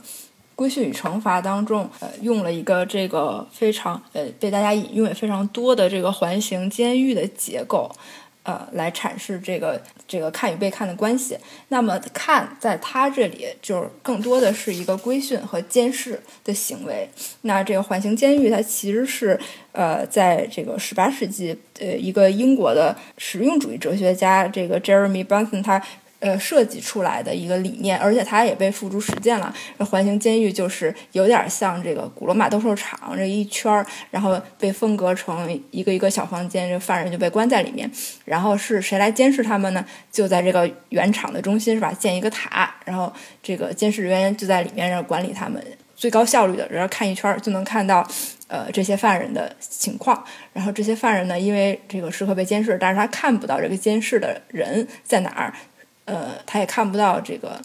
[0.62, 7.90] 规训与惩罚当中，呃，用了一个这个非常呃被大家引用也非常多的这个环形监狱的结构，
[8.44, 11.37] 呃，来阐释这个这个看与被看的关系。
[11.70, 17.09] 那么看在他这里，就是更多的是一个规训和监视的行为。
[17.40, 19.37] 那这个环形监狱，它其实是
[19.72, 25.83] 呃，在这个十八世纪，呃，一个英国的实用主义哲学家这个 Jeremy Bentham 他。
[26.22, 29.52] 呃，设计出来的一个理念，而且它也被付诸实践了。
[29.78, 37.90] 环形监狱就是有点像这个古罗马斗兽场这一圈儿，然后被分割成一个一个小房间，这犯人就被关在里面。
[38.24, 39.85] 然后是谁来监视他们呢？
[40.12, 41.92] 就在这个原场的中心是吧？
[41.92, 45.61] 建一个塔，然后这个监视人员就在里面然后管理他们，
[45.96, 48.08] 最高效率的，然后看一圈儿就能看到
[48.46, 50.24] 呃这些犯人的情况。
[50.52, 55.52] 然后这些犯人呢，因为这个时刻被监视，但是他看不到这个监视的人在哪儿。
[56.12, 57.59] 呃，他也看不到这个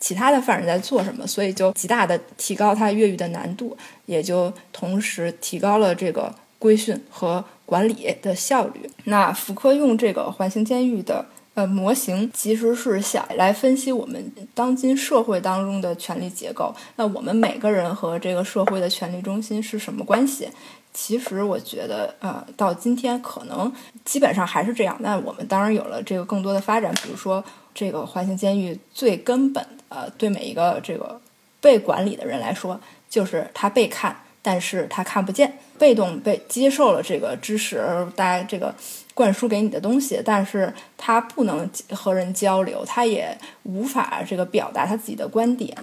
[0.00, 8.90] 其他的犯人在做什么，所以就极大的提高他越狱的难度，也就同时提高了这个规训和管理的效率。
[9.04, 16.74] 那福柯用这个环形监狱的呃，模型其实是想来分析我们当今社会当中的权力结构。
[16.96, 20.48] 那我们每个人和这个社会的权力中心是什么关系？
[20.92, 23.72] 其实我觉得，呃，到今天可能
[24.04, 24.96] 基本上还是这样。
[25.00, 27.42] 那我们当然有了这个更多的发展，比如说
[27.74, 31.20] 这个环形监狱最根本的，对每一个这个
[31.60, 38.74] 被管理的人来说，就是他被看，但是他看不见，被动被接受了这个知识，大家这个。
[39.14, 45.76] 灌输给你的东西，但是他不能和人交流，他也无法这个表达他自己的观点。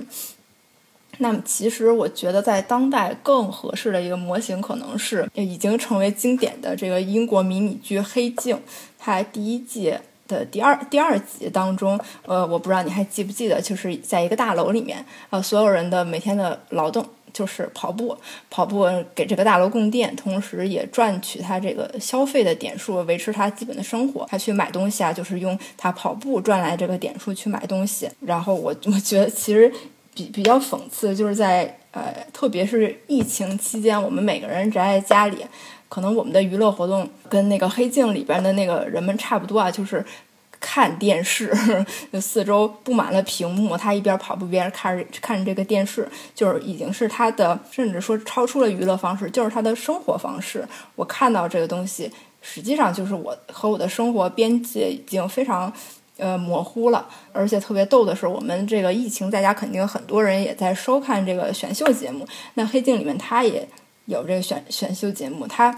[1.19, 8.55] 那么，其实我觉得在当代更合适的一个模型，可能是已经成为经典的这个英国迷你剧《黑镜》，
[8.97, 9.93] 它第一季
[10.27, 17.05] 的第二第二集当中，呃，我不知道你还记不记得，就是在一个大楼里面，呃，所有人的每天的劳动。
[17.31, 18.17] 就是跑步，
[18.49, 24.25] 跑步给这个大楼供电，同时也赚取他这个消费的点数，维持他基本的生活。
[24.31, 28.09] 他去买东西啊，就是用他跑步赚来这个点数去买东西。
[28.21, 29.71] 然后我我觉得其实
[30.25, 35.45] 比比较讽刺，就是在呃，特别是疫情期间，我们每个人宅在家里，
[35.87, 40.05] 可能我们的娱乐活动跟那个黑镜里边的那个人们差不多啊，就是。
[40.61, 41.49] 看电视，
[42.21, 46.05] 四周布满了屏幕，他一边跑步一边看着看这个电视，
[46.35, 50.67] 就是已经是他的，甚至说超出了娱乐方式，就是他的生活方式。
[50.97, 52.11] 我看到这个东西，
[52.41, 55.71] 实际上就是我和我的生活边界已经非常
[56.19, 57.07] 呃模糊了。
[57.31, 62.27] 而且特别逗的是，我们这个疫情在家，肯定很多人也在收看这个选秀节目。
[62.53, 63.67] 那《黑镜》里面他也
[64.05, 65.75] 有这个选选秀节目，他。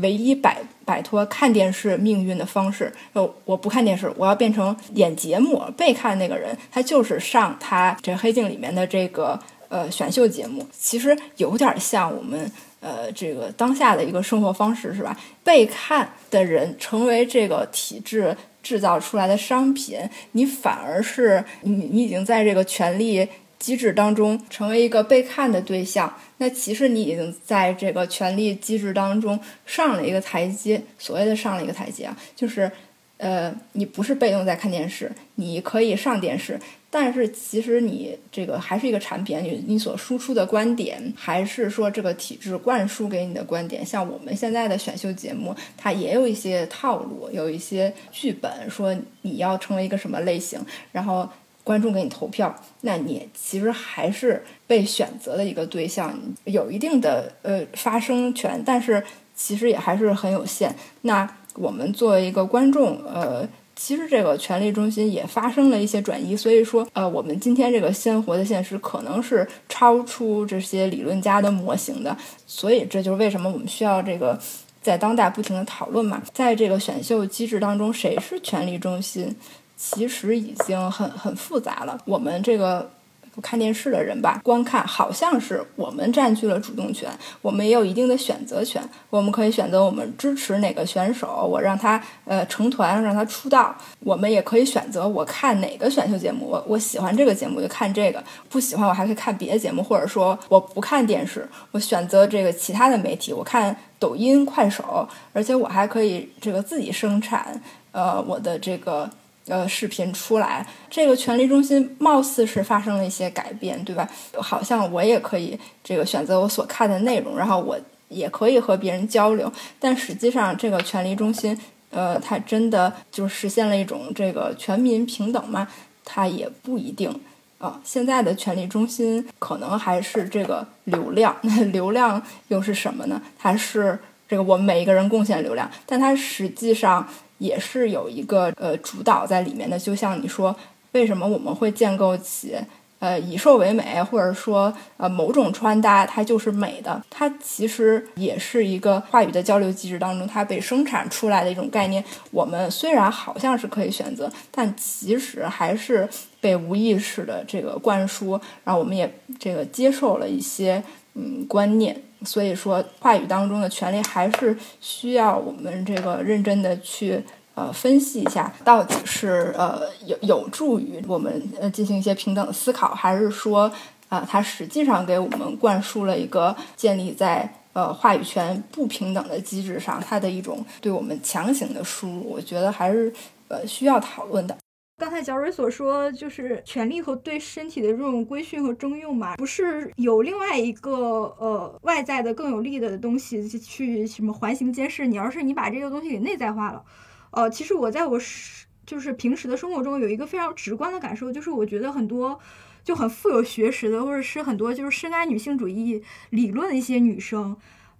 [0.00, 12.52] 唯一摆摆脱看电视命运的方式，呃，我不看电视，我要变成演节目被看那个人，他就是上他这黑镜里面的这个呃选秀节目，其实有点像我们
[12.86, 15.18] 呃这个当下的一个生活方式，是吧？
[15.42, 19.98] 被看的人成为这个体制制造出来的商品，
[20.32, 23.28] 你反而是你你已经在这个权力。
[23.58, 30.80] 机制当中成为一个被看的对象，那其实你已经在这个权力机制当中上了一个台阶。
[30.98, 32.70] 所谓的上了一个台阶啊，就是，
[33.16, 36.60] 呃，你不是被动在看电视，你可以上电视，
[36.98, 43.84] 但是其实你这个还是一个产品，你你所输出的观点还是说这个体制灌输给你的观点。
[43.84, 50.58] 像我们现在的选秀节目，它也有一些套路，有一些剧本，说你要成为一个什么类型，
[50.92, 51.28] 然后。
[51.66, 59.02] 观众给你投票，那你其实还是被选择的一个对象，有一定的呃发声权，但是
[59.34, 60.72] 其实也还是很有限。
[61.02, 63.44] 那我们作为一个观众，呃，
[63.76, 66.36] 其实这个权力中心也发生了一些转移。
[66.36, 72.16] 所以说，呃，我们今天这个鲜活的现实可能是超出这些理论家的模型的。
[72.46, 74.36] 所以这就是为什么我们需要这个
[74.82, 79.36] 在当代不停的讨论嘛，在这个选秀机制当中，谁是权力中心？
[79.76, 81.98] 其实已经很很复杂了。
[82.06, 82.90] 我们这个
[83.36, 87.10] 不看电视的人吧，观看好像是我们占据了主动权，
[87.42, 88.82] 我们也有一定的选择权。
[89.10, 93.76] 我们可以选择我们支持哪个选手，我让他呃成团，让他出道。
[94.00, 107.60] 我们也可以选择我看哪个选秀节目，我我喜欢这个节目就看这个，不喜欢我还可以看别的节目，或者说我不看电视，我选择这个其他的媒体，我看抖音、快手，而且我还可以这个自己生产
[107.92, 109.10] 呃我的这个。
[109.48, 114.08] 呃，视频出来，这个权力中心貌似是发生了一些改变，对吧？
[114.38, 117.78] 好像我也可以这个选择我所看的内容，然后我
[118.08, 119.52] 也可以和别人交流。
[119.78, 121.56] 但实际上，这个权力中心，
[121.90, 125.68] 呃，它真的就实现了一种这个全民平等吗？
[126.04, 127.20] 它也不一定
[127.58, 127.80] 啊。
[127.84, 133.22] 现在的权力中心可能还是这个流量，那 流量又是什么呢？
[133.38, 133.96] 它是
[134.28, 137.08] 这个我们每一个人贡献流量，但它实际上。
[137.38, 140.54] 也是有一个呃主导在里面的，就像你说，
[140.92, 142.56] 为什么我们会建构起
[142.98, 152.02] 呃以瘦为美，或者说呃某种穿搭它就是美的，它其实也是一个话语的交流机制当中它被生产出来的一种概念。
[152.30, 156.08] 我们虽然好像是可以选择，但其实还是
[156.40, 160.82] 被无意识的这个灌输，然后我们也这个接受了一些
[161.16, 162.00] 嗯观念。
[162.24, 167.22] 所以说，话语当中的权利还是需要我们这个认真的去
[167.54, 173.70] 呃分析一下，到底是呃有有助于我们呃进行一些平等思考，还是说
[174.08, 182.30] 啊它实际上给我们灌输了一个建立在呃话语权不平等的机制上，它的一种对我们强行的输入？
[182.30, 183.12] 我觉得还是
[183.48, 184.56] 呃需要讨论的。
[184.98, 190.90] 刚才小蕊所说，就是权力和对身体的这种规训和征用嘛，不是有另外一个
[191.38, 196.82] 呃外在的更有利的东西去什么环形监视你，而是你把这个东西给内在化了。
[197.30, 202.40] 呃，其实我在我是就是平时的生活中有一个非常直观的感受，就是我觉得很多
[202.82, 207.54] 就很富有学识的，或者是很多就是深谙女性主义理论的一些女生，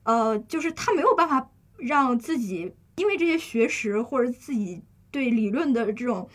[0.04, 6.26] 呃，就是她没有办法让自己因为这些学识或者自己对理论的这种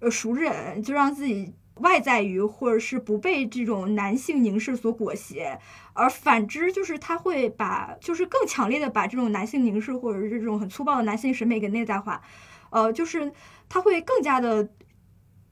[0.00, 1.54] 呃熟人，就让自己。
[1.80, 5.58] 外在于，或者是不被这种男性凝视所裹挟，
[5.92, 12.22] 而反之，就是他会把，就是更强烈的把这种男性凝视，或者是这种很粗暴的男性审美给内在化，
[12.70, 13.32] 呃，就是
[13.68, 14.62] 他会更加的，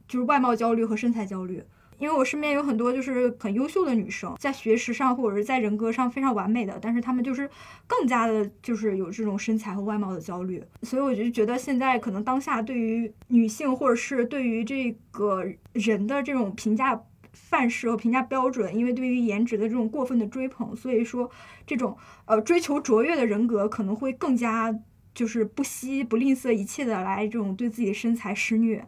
[0.07, 1.64] 就是外貌焦虑和身材焦虑。
[2.03, 7.48] 因为我身边有很多就是很优秀的女生，在学识上或者是在人格上非常完美的，但是她们就是
[7.86, 10.61] 更加的，就是有这种身材和外貌的焦虑。
[10.82, 15.44] 所以我就觉得现在可能当下对于女性或者是对于这个
[15.74, 17.00] 人的这种评价
[17.32, 21.30] 范式和评价标准，因为对于颜值的这种过分的追捧，所以说
[21.64, 24.76] 这种呃追求卓越的人格可能会更加
[25.14, 28.84] 就是不惜不吝啬一切的来这种对自己的身材施虐。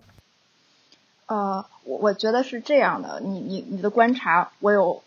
[1.26, 5.02] 呃，我我觉得是这样的，你你你的观察，我有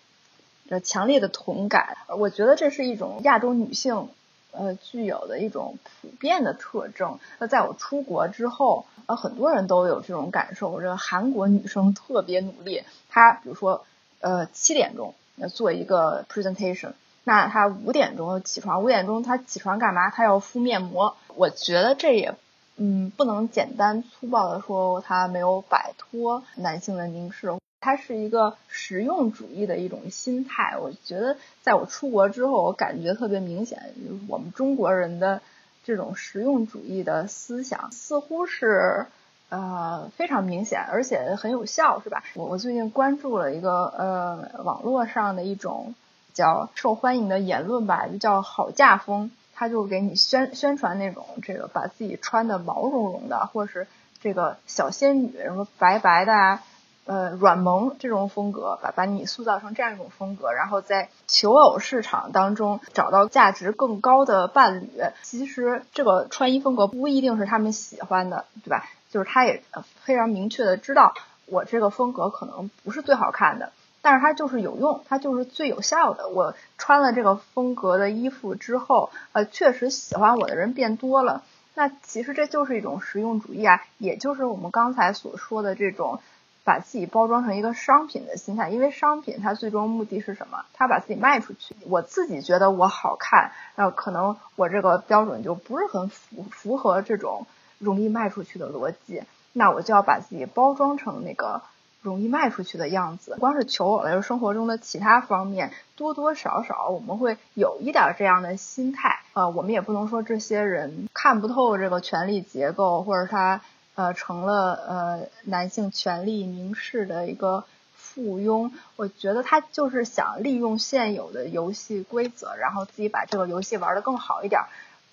[0.70, 1.98] 呃强烈的同感。
[2.18, 4.10] 我觉得这是一种亚洲女性
[4.52, 7.20] 呃具有的一种普遍的特征。
[7.38, 10.82] 那在我出国之后，呃，很多人都有这种感受。
[10.82, 13.86] 这个韩国女生特别努力，她比如说
[14.20, 16.94] 呃七点钟要做一个 presentation，
[17.24, 20.10] 那她五点钟起床，五点钟她起床干嘛？
[20.10, 21.16] 她要敷面膜。
[21.36, 22.34] 我觉得这也。
[22.78, 27.52] 嗯，不能简单粗暴的说他没有摆脱男性的凝视，
[27.82, 30.78] 他是一个实用主义的一种心态。
[30.80, 35.42] 我觉得在我出国之后，我感觉特别明显，就是我们中国人的
[35.84, 39.08] 这种实用主义的思想似乎是
[39.50, 42.24] 呃非常明显，而且很有效，是吧？
[42.36, 45.96] 我我最近关注了一个呃网络上的一种
[46.34, 49.32] 叫受欢迎的言论吧，就叫好嫁风。
[49.60, 53.88] 他就给你宣宣传那种这个把自己穿的毛茸茸的，或者是
[54.22, 56.62] 这个小仙女什么白白的啊，
[57.06, 64.90] 呃软萌这种风格，把把你塑造成这样一种风格，然后在求偶市场当中找到价值更高的伴侣。
[65.24, 68.86] 其实这个穿衣风格不一定是他们喜欢的，对吧？
[69.10, 69.64] 就是他也
[70.04, 71.16] 非常明确的知道，
[71.48, 73.72] 我这个风格可能不是最好看的。
[74.08, 76.30] 但是它就是有用，它就是最有效的。
[76.30, 81.44] 我穿了这个风格的衣服之后，呃，确实喜欢我的人变多了。
[81.76, 86.22] 那其实这就是一种实用主义啊，也就是我们刚才所说的这种
[86.64, 88.70] 把自己包装成一个商品的心态。
[88.70, 90.64] 因为商品它最终目的是什么？
[90.72, 91.76] 它把自己卖出去。
[91.90, 97.46] 我自己觉得我好看，那可能我这个标准就不是很符符合这种
[97.78, 99.24] 容易卖出去的逻辑。
[99.52, 101.62] 那我就要把自己包装成那个。
[102.08, 109.20] 容易卖出去的样子，光是求偶，就是生活中的其他方面，多多少少我们会有一点这样的心态。
[109.34, 113.62] 呃，我们也不能说这些人看不透这个权力结构，或者他
[113.96, 118.72] 呃成了呃男性权力凝视的一个附庸。
[118.96, 124.62] 我觉得他就是想利用现有的游戏规则，然后自己把这个游戏玩得更好一点。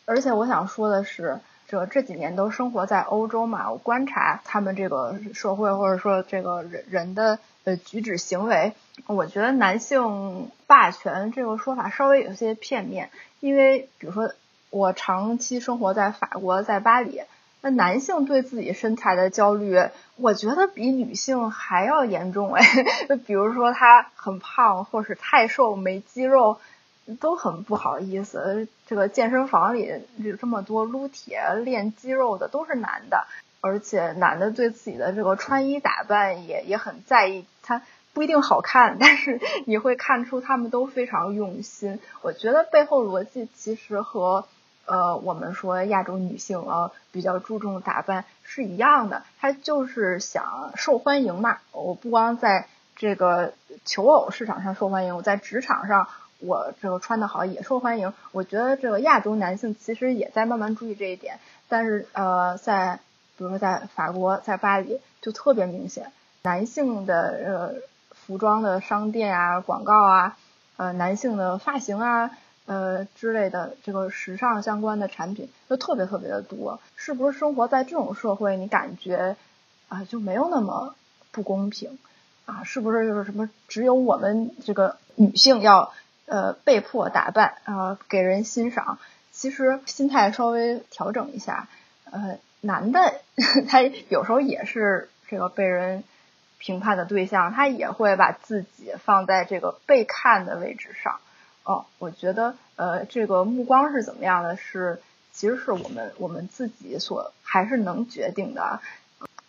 [0.06, 1.40] 而且我想说的是。
[1.74, 8.72] 这这几年都生活在欧洲嘛，我观察他们这个社会或者说这个人人的呃举止行为，
[9.06, 13.10] 我觉得男性霸权这个说法稍微有些片面，
[13.40, 14.30] 因为比如说
[14.70, 17.22] 我长期生活在法国，在巴黎，
[17.60, 19.80] 那男性对自己身材的焦虑，
[20.16, 22.62] 我觉得比女性还要严重哎，
[23.26, 26.60] 比如说他很胖，或是太瘦没肌肉。
[27.20, 33.26] 都很不好意思，这个健身房里有这么多撸铁练肌肉的都是男的，
[33.60, 37.82] 而且男的对自己的这个穿衣打扮也也很在意，他
[38.14, 42.00] 不一定好看，但是你会看出他们都非常用心。
[42.22, 44.46] 我觉得背后逻辑其实和
[44.86, 51.58] 呃我们说亚洲女性啊比较注重打扮是一样的，他就是想受欢迎嘛。
[51.72, 53.52] 我不光在这个
[53.84, 56.08] 求偶市场上受欢迎，我在职场上。
[56.40, 63.00] 我这个穿的好也受欢迎，我觉得这个亚洲男性其实也在慢慢注意这一点，但是呃，在
[63.38, 66.12] 比如说在法国，在巴黎就特别明显，
[66.42, 67.14] 男性的
[67.46, 67.74] 呃
[68.10, 70.36] 服装的商店啊、广告啊，
[70.76, 72.30] 呃男性的发型啊，
[72.66, 79.36] 呃之类的这个时尚相关的产品就特别特别的多，是不是生活在这种社会，你感觉
[79.88, 80.94] 啊就没有那么
[81.32, 81.98] 不公平
[82.44, 82.64] 啊？
[82.64, 85.92] 是不是就是什么只有我们这个女性要？
[86.26, 88.98] 呃，被迫打扮啊，给人欣赏。
[89.32, 91.68] 其实心态稍微调整一下，
[92.10, 93.20] 呃，男的
[93.68, 96.04] 他有时候也是这个被人
[96.58, 101.20] 评判的对象，他也会把自己放在这个被看的位置上。
[101.64, 105.00] 哦，我觉得呃，这个目光是怎么样的，是
[105.32, 108.80] 其实是我们我们自己所还是能决定的。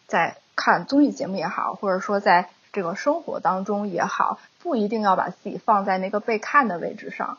[0.08, 7.38] 在看综艺节目也好，或者说在这个生活当中也好，不一定要把自己放在那个被看的位置上。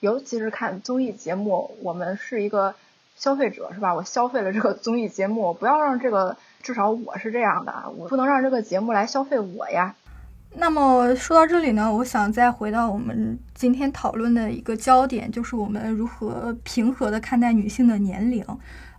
[0.00, 2.74] 尤其是看综艺节目，我们是一个
[3.14, 3.94] 消费者，是吧？
[3.94, 9.94] 我消费了这个综艺节目，不要让这个，至少我是这样的，我不能让这个节目来消费我呀。
[10.54, 18.44] 那么说到这里呢，我想再回到我们今天讨论的一个焦点，就是我们如何平和的看待女性的年龄。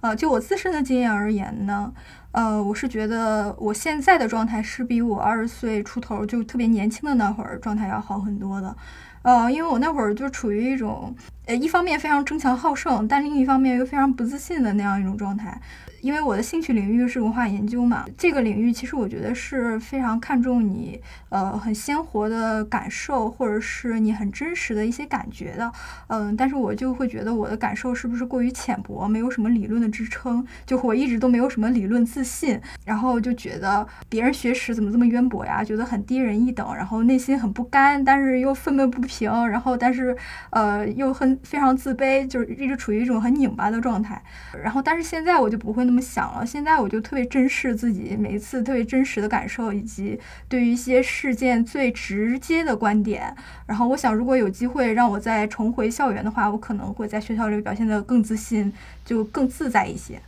[0.02, 1.94] 呃，就我自身的经验而言呢，
[2.32, 8.76] 呃，我是觉得我现在的状态是比我二十岁出头就特别年轻的那会儿状态要好很多的。
[9.22, 11.16] 呃，因为我那会儿就处于一种，
[11.46, 15.60] 呃，一方面非常争强好胜，但另一方面又非常不自信的那样一种状态。
[16.00, 25.72] 因为我的兴趣领域是文化研究嘛，这个领域其实我觉得是非常看重你，呃，很鲜活的感受，或者是你很真实的一些感觉的，
[26.08, 40.14] 嗯，但是我就会觉得我的感受是不是过于浅薄，没有什么理论的支撑，就我一直都没有什么理论自信，然后就觉得别人学识怎么这么渊博呀，觉得很低人一等，然后内心很不甘，但是又愤懑不平，然后但是
[40.50, 44.22] 呃又很非常自卑，就是一直处于一种很拧巴的状态，
[44.64, 46.04] 然后但是现在我就不会那么。
[46.04, 50.20] 想了，现在我就特别珍视自己每一次特别真实的感受，以及
[50.50, 53.34] 对于一些事件最直接的观点。
[53.66, 58.72] 然后我想，如果有机会让我再重回校园的话，我可能会在学校里表现得更自信，
[59.06, 60.22] 就更自在一些。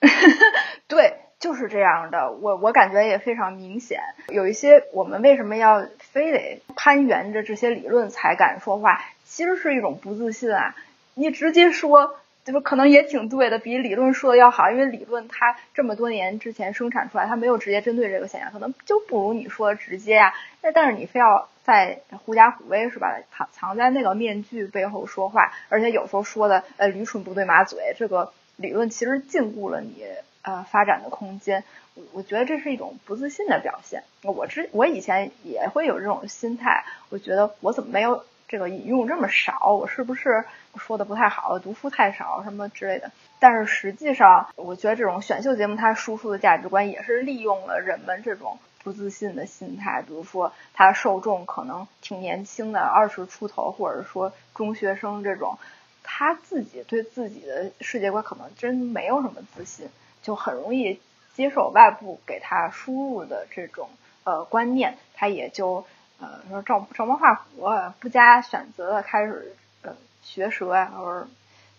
[0.88, 2.32] 对，就是这样的。
[2.32, 4.00] 我我感觉也非常明显。
[4.28, 9.00] 有一些我们为什么要非得攀援着这些理论才敢说话，
[9.32, 10.76] 其实是一种不自信啊！
[11.14, 12.16] 你直接说。
[12.44, 12.60] 对吧？
[12.60, 20.34] 可能也挺对的，比理论说的要好，因为理论它这么多年之前生产出来，它没有直接针对这个现象，可能就不如你说的直接呀。
[20.60, 23.16] 那但是你非要在狐假虎威是吧？
[23.30, 30.04] 藏藏在那个面具背后说话，而且有时候说的呃驴唇不对马嘴，这个理论其实禁锢了你
[30.42, 31.62] 呃发展的空间。
[31.94, 34.02] 我我觉得这是一种不自信的表现。
[34.24, 38.24] 我之我以前也会有这种心态，我觉得我怎么没有。
[38.52, 40.44] 这个引用这么少，我是不是
[40.76, 41.58] 说的不太好？
[41.58, 43.10] 读书太少什么之类的。
[43.38, 50.02] 但是实际上，我觉得这种选秀节目它输出的价值观也是利用了人们这种不自信的心态。
[50.06, 55.56] 比如说，它受众可能挺年轻的，二十出头，或者说中学生这种，
[56.02, 59.88] 他自己对自己的世界观可能真没有什么自信，
[60.22, 61.00] 就很容易
[61.34, 63.88] 接受外部给他输入的这种
[64.24, 65.86] 呃观念，他也就。
[66.22, 67.66] 呃，说照照猫画虎，
[67.98, 71.26] 不加选择的开始呃学舌呀，或者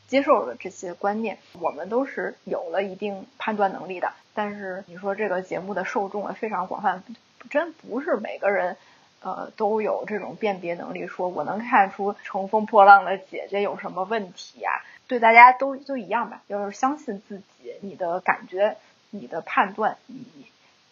[0.10, 4.12] 接受了这些观念，我们都是有了一定判断能力的。
[4.34, 7.02] 但是你说这个节目的受众啊非常广泛，
[7.50, 8.76] 真不是每个人
[9.22, 11.08] 呃都有这种辨别能力。
[11.08, 14.82] 说我能看出乘风破浪的姐姐有什么问题呀？
[15.08, 18.76] 对大家都都一样吧，要是相信自己，你的感觉，
[19.10, 20.26] 你的判断，你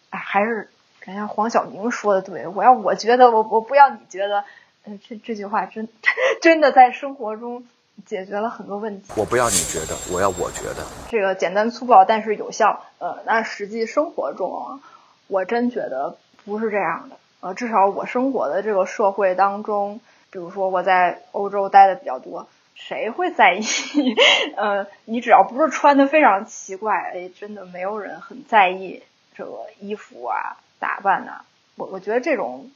[0.08, 0.70] 哎还是。
[1.04, 4.44] 人家黄晓明说的对，我要我觉得我我不要你觉得，
[4.84, 5.88] 嗯，这这句话真
[6.40, 7.64] 真的在生活中
[8.06, 9.12] 解决了很多问题。
[9.16, 10.86] 我不要你觉得，我要我觉得。
[11.10, 14.80] 这个简单粗暴但是有效，呃，那实际生活中啊，
[15.26, 17.16] 我真觉得不是这样的。
[17.40, 20.00] 呃，至少我生活的这个社会当中，
[20.30, 22.46] 比如说我在欧洲待的比较多，
[22.76, 23.64] 谁会在意？
[24.56, 29.02] 呃，你只要不是穿的非常奇怪，哎，真的没有人很在意
[29.34, 30.56] 这个衣服啊。
[30.82, 31.32] 打扮呢？
[31.76, 32.72] 我我觉得这种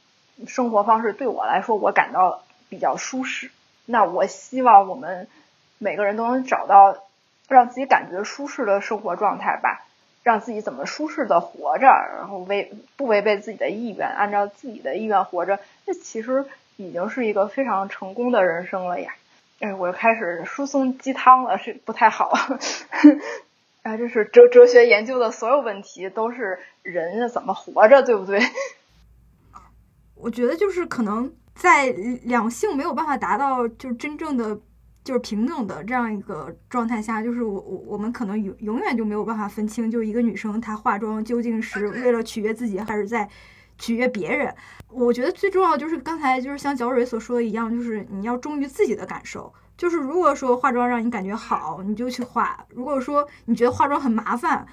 [0.47, 3.51] 生活方式对我来说，我感到比较舒适。
[3.85, 5.27] 那我希望我们
[5.77, 6.97] 每个人都能找到
[7.49, 9.85] 让自己感觉舒适的生活状态吧，
[10.23, 11.87] 让自己怎么舒适的活着，
[12.17, 16.45] 然后违不违背自己的意愿，按照自己的意愿活着，这其实
[16.77, 19.13] 已经是一个非常成功的人生了呀。
[19.59, 22.31] 哎，我又开始输送鸡汤了，是不太好。
[23.87, 28.41] 啊，这是哲哲学研究的所有问题都是人怎么活着，对不对？
[30.15, 31.87] 我觉得就是可能在
[32.23, 34.59] 两性没有办法达到就是真正的
[35.05, 43.29] 就是平等的这样一个状态下，就是我我我们可能永永远就没有办法分清，就一个女生她化妆究竟是为了取悦自己，还是在
[43.77, 44.53] 取悦别人。
[44.89, 49.53] 我觉得最重要就是刚才就是像脚蕊所说的一样，就是你要忠于自己的感受。
[49.77, 54.65] 就是如果说化妆让你感觉好，你就去化；如果说你觉得化妆很麻烦，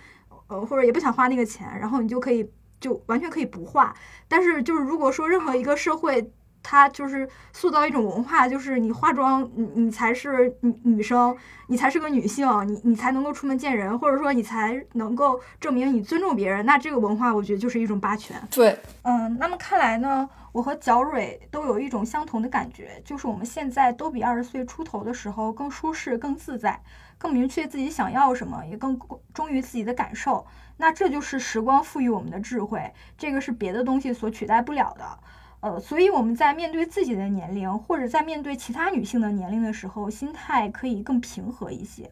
[0.48, 2.50] 呃，或者也不想花那个钱，然后你就可以
[2.80, 3.94] 就完全可以不化。
[4.26, 6.32] 但是就是如果说任何一个社会，
[6.62, 11.36] 它就是塑造一种文化，就是你化妆，你你才是女女生，
[11.66, 16.64] 你才是个女性，你你才能够出门见人，或者说你才能够证明你尊重别人。
[16.64, 18.40] 那这个文化，我觉得就是一种霸权。
[18.50, 20.26] 对，嗯，那么看来呢？
[20.54, 26.80] 我和角蕊都有一种相同的感觉，就是我们现在都比二十岁出头的时候更舒适、更自在，
[27.18, 28.96] 更明确自己想要什么，也更
[29.32, 30.46] 忠于自己的感受。
[30.76, 35.18] 那这就是时光赋予我们的智慧，这个是别的东西所取代不了的。
[35.58, 42.08] 呃，所以我们在面对自己的年龄，或者在面对其他女性的年龄的时候，心态可以更平和一些。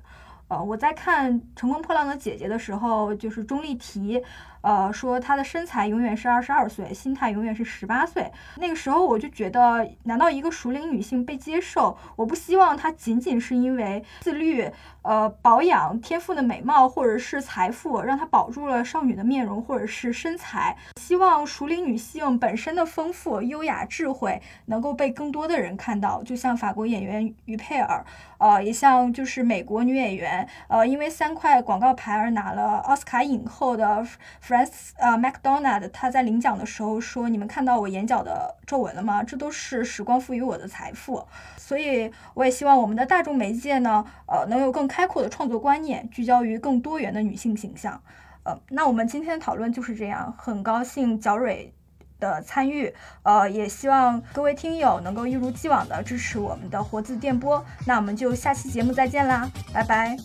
[0.53, 4.23] 呃，我在看《乘风破浪的姐姐》的时候，就是钟丽缇。
[4.61, 8.31] 呃，说她的身材永远是二十二岁，心态永远是十八岁。
[8.59, 14.71] 那个时候我就觉得，难道一个熟龄女性被接受，我不希望她仅仅是因为自律、
[15.03, 20.77] 呃保养、天赋的美貌或者是财富，让她保住了少女的面容或者是身材。
[20.95, 28.05] 希望熟龄女性本身的丰富、优雅、智慧能够被更多的人看到，就像法国演员于佩尔，
[28.39, 33.87] 呃，也像就是美国女演员，呃，因为三块广告牌而拿了奥斯卡影后的
[34.41, 34.95] f r a n c e。
[34.99, 39.23] 呃，McDonald 他在领奖的时候说：“你们看到我眼角的皱纹了吗？
[39.23, 41.27] 这都是时光赋予我的财富。”
[41.57, 48.03] 所以，我也希望我们的大众媒介呢，呃，能有更开阔的创作观念，聚焦于更多元的女性形象。
[48.45, 51.73] 呃，那我们今天的讨论就是这样，很高兴角蕊
[52.23, 52.95] 的参与，
[53.25, 57.63] 呃，也希望各位听友能够一如既往的支持我们的活字电波。
[57.85, 60.17] 那我们就下期节目再见啦，拜拜。